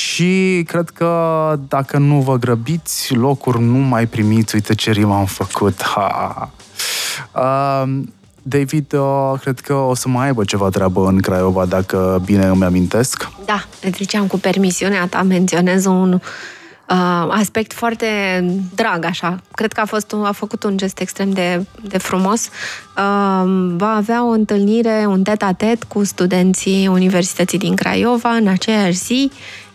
[0.00, 4.54] Și cred că dacă nu vă grăbiți, locuri nu mai primiți.
[4.54, 5.82] Uite ce rim am făcut.
[5.82, 6.50] Ha.
[7.34, 8.00] Uh,
[8.42, 12.64] David, uh, cred că o să mai aibă ceva treabă în Craiova, dacă bine îmi
[12.64, 13.28] amintesc.
[13.44, 18.06] Da, le ziceam cu permisiunea ta, menționez un uh, aspect foarte
[18.74, 19.40] drag, așa.
[19.50, 22.44] Cred că a, fost, a făcut un gest extrem de, de frumos.
[22.44, 29.30] Uh, va avea o întâlnire, un tet-a-tet cu studenții Universității din Craiova în aceeași zi,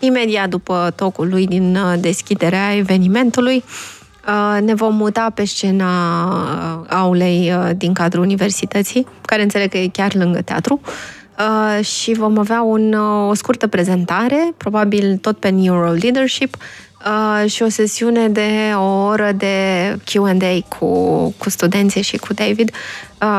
[0.05, 3.63] imediat după tocul lui din uh, deschiderea evenimentului.
[4.27, 9.77] Uh, ne vom muta pe scena uh, aulei uh, din cadrul universității, care înțeleg că
[9.77, 10.81] e chiar lângă teatru.
[11.81, 12.93] Și vom avea un,
[13.29, 16.55] o scurtă prezentare, probabil tot pe Neuro Leadership,
[17.45, 19.55] și o sesiune de o oră de
[20.03, 20.87] Q&A cu,
[21.37, 22.71] cu studenții și cu David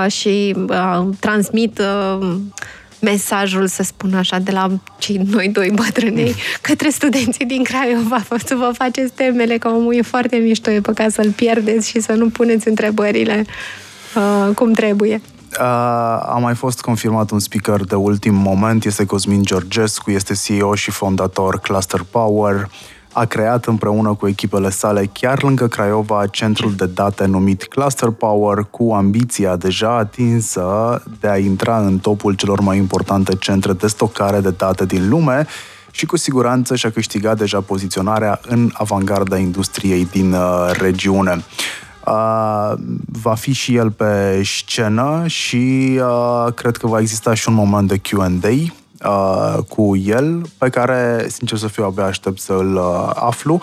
[0.09, 0.57] și
[1.21, 1.81] transmit
[3.01, 8.23] mesajul, să spun așa, de la cei noi doi bătrânei către studenții din Craiova.
[8.45, 12.13] Să vă faceți temele, că omul e foarte mișto, e păcat să-l pierdeți și să
[12.13, 13.47] nu puneți întrebările
[14.15, 15.21] uh, cum trebuie.
[15.61, 15.65] Uh,
[16.23, 20.91] a mai fost confirmat un speaker de ultim moment, este Cosmin Georgescu, este CEO și
[20.91, 22.69] fondator Cluster Power
[23.19, 28.67] a creat împreună cu echipele sale chiar lângă Craiova centrul de date numit Cluster Power
[28.71, 34.41] cu ambiția deja atinsă de a intra în topul celor mai importante centre de stocare
[34.41, 35.47] de date din lume
[35.91, 41.45] și cu siguranță și-a câștigat deja poziționarea în avangarda industriei din uh, regiune.
[42.07, 42.73] Uh,
[43.07, 47.89] va fi și el pe scenă și uh, cred că va exista și un moment
[47.89, 48.73] de Q&A
[49.05, 53.61] uh, cu el, pe care, sincer să fiu, abia aștept să-l uh, aflu.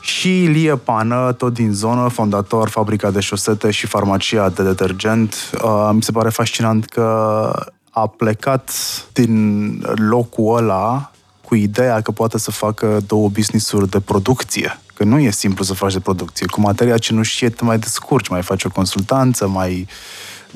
[0.00, 5.34] Și Ilie Pană, tot din zonă, fondator fabrica de șosete și farmacia de detergent.
[5.62, 7.50] Uh, mi se pare fascinant că
[7.90, 8.70] a plecat
[9.12, 11.10] din locul ăla
[11.44, 14.78] cu ideea că poate să facă două business-uri de producție.
[14.94, 16.46] Că nu e simplu să faci de producție.
[16.46, 19.86] Cu materia cenușie te mai descurci, mai faci o consultanță, mai uh,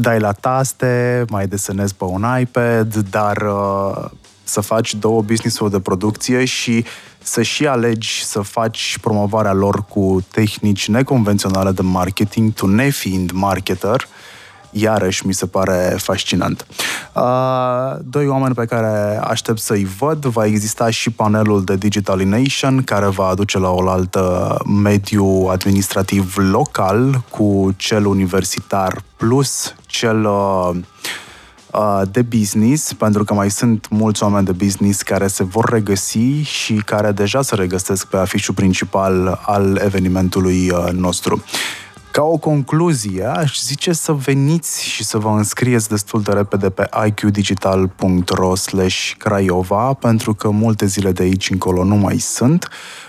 [0.00, 4.04] dai la taste, mai desenezi pe un iPad, dar uh,
[4.44, 6.84] să faci două business-uri de producție și
[7.22, 14.08] să și alegi să faci promovarea lor cu tehnici neconvenționale de marketing, tu nefiind marketer,
[14.70, 16.66] iarăși mi se pare fascinant.
[17.12, 23.06] Uh, doi oameni pe care aștept să-i văd, va exista și panelul de Digitalination, care
[23.06, 30.70] va aduce la oaltă mediu administrativ local cu cel universitar plus cel uh,
[31.72, 36.42] uh, de business, pentru că mai sunt mulți oameni de business care se vor regăsi
[36.42, 41.42] și care deja se regăsesc pe afișul principal al evenimentului nostru.
[42.18, 46.88] Ca o concluzie, aș zice să veniți și să vă înscrieți destul de repede pe
[47.06, 52.68] iqdigital.ro slash Craiova, pentru că multe zile de aici încolo nu mai sunt.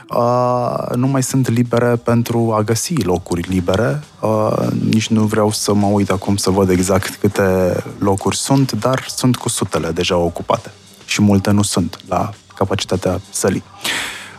[0.09, 4.03] Uh, nu mai sunt libere pentru a găsi locuri libere.
[4.21, 9.05] Uh, nici nu vreau să mă uit acum să văd exact câte locuri sunt, dar
[9.07, 10.71] sunt cu sutele deja ocupate.
[11.05, 13.63] Și multe nu sunt la capacitatea sălii.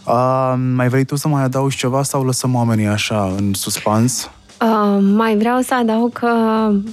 [0.05, 4.31] Uh, mai vrei tu să mai adaugi ceva sau lăsăm oamenii așa în suspans?
[4.61, 6.29] Uh, mai vreau să adaug că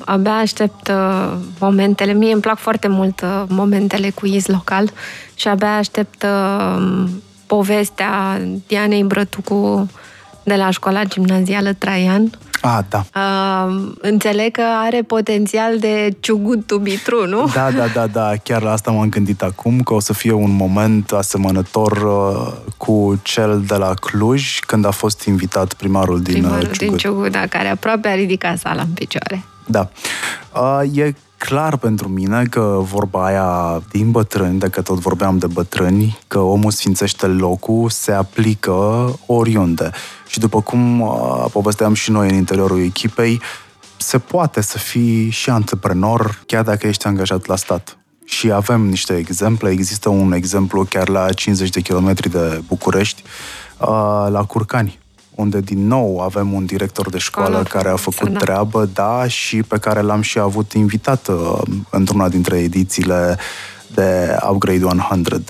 [0.05, 2.13] abia aștept uh, momentele.
[2.13, 4.89] Mie îmi plac foarte mult uh, momentele cu iz local
[5.35, 7.03] și abia aștept uh,
[7.45, 9.89] povestea Dianei Brătucu
[10.43, 12.29] de la școala gimnazială Traian,
[12.61, 13.05] Ah, da.
[13.15, 17.49] Uh, înțeleg că are potențial de ciugut tubitru, nu?
[17.53, 18.31] Da, da, da, da.
[18.43, 23.19] Chiar la asta m-am gândit acum, că o să fie un moment asemănător uh, cu
[23.23, 26.87] cel de la Cluj, când a fost invitat primarul din primarul uh, Ciugut.
[26.87, 29.43] din Ciugut, da, care aproape a ridicat sala în picioare.
[29.65, 29.89] Da.
[30.53, 36.17] Uh, e clar pentru mine că vorba aia din bătrâni, dacă tot vorbeam de bătrâni,
[36.27, 39.91] că omul sfințește locul, se aplică oriunde.
[40.27, 43.41] Și după cum uh, povesteam și noi în interiorul echipei,
[43.97, 47.97] se poate să fii și antreprenor chiar dacă ești angajat la stat.
[48.25, 49.69] Și avem niște exemple.
[49.69, 53.23] Există un exemplu chiar la 50 de kilometri de București,
[53.77, 53.87] uh,
[54.29, 54.99] la Curcani,
[55.35, 58.39] unde din nou avem un director de școală Școală care a făcut da.
[58.39, 63.37] treabă, da, și pe care l-am și avut invitat uh, într-una dintre edițiile
[63.93, 65.41] de Upgrade 100.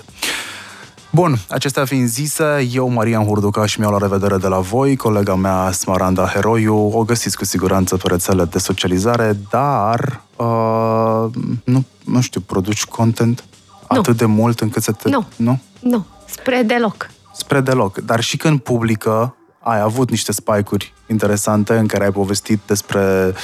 [1.10, 5.34] Bun, acestea fiind zise, eu, Marian Hurduca, și mi-au la revedere de la voi, colega
[5.34, 11.24] mea, Smaranda Heroiu, o găsiți cu siguranță pe rețele de socializare, dar, uh,
[11.64, 13.44] nu, nu știu, produci content
[13.90, 13.98] Nu.
[13.98, 15.08] atât de mult încât să te...
[15.08, 15.26] Nu.
[15.36, 15.60] Nu?
[15.80, 17.10] Nu, spre deloc.
[17.34, 17.98] spre deloc.
[17.98, 23.34] Dar și când publică, ai avut niște spike-uri interesante în care ai povestit despre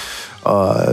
[0.45, 0.91] uh,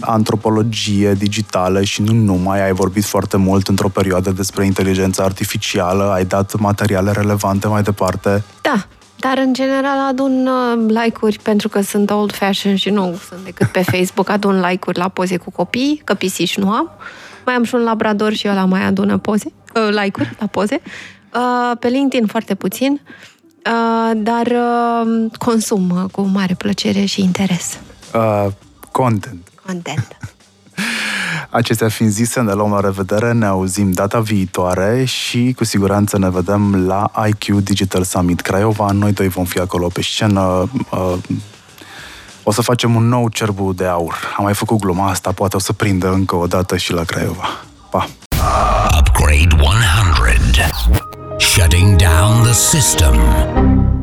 [0.00, 6.24] antropologie digitală și nu numai, ai vorbit foarte mult într-o perioadă despre inteligența artificială, ai
[6.24, 8.42] dat materiale relevante mai departe.
[8.60, 13.66] Da, dar în general adun uh, like-uri pentru că sunt old-fashioned și nu sunt decât
[13.66, 14.28] pe Facebook.
[14.28, 16.90] Adun like-uri la poze cu copii, că pisici nu am.
[17.46, 20.80] Mai am și un labrador și ăla mai adună poze, uh, like-uri la poze.
[21.34, 22.92] Uh, pe LinkedIn foarte puțin.
[22.92, 23.31] Uh,
[24.16, 27.78] dar uh, consum uh, cu mare plăcere și interes.
[28.14, 28.46] Uh,
[28.90, 29.50] content.
[29.66, 30.16] Content.
[31.50, 36.30] Acestea fiind zise, ne luăm la revedere, ne auzim data viitoare și cu siguranță ne
[36.30, 38.90] vedem la IQ Digital Summit Craiova.
[38.90, 40.70] Noi doi vom fi acolo pe scenă.
[40.90, 41.14] Uh,
[42.42, 44.34] o să facem un nou cerbu de aur.
[44.36, 47.46] Am mai făcut gluma asta, poate o să prindă încă o dată și la Craiova.
[47.90, 48.08] Pa!
[48.98, 51.11] Upgrade 100.
[51.42, 54.01] Shutting down the system.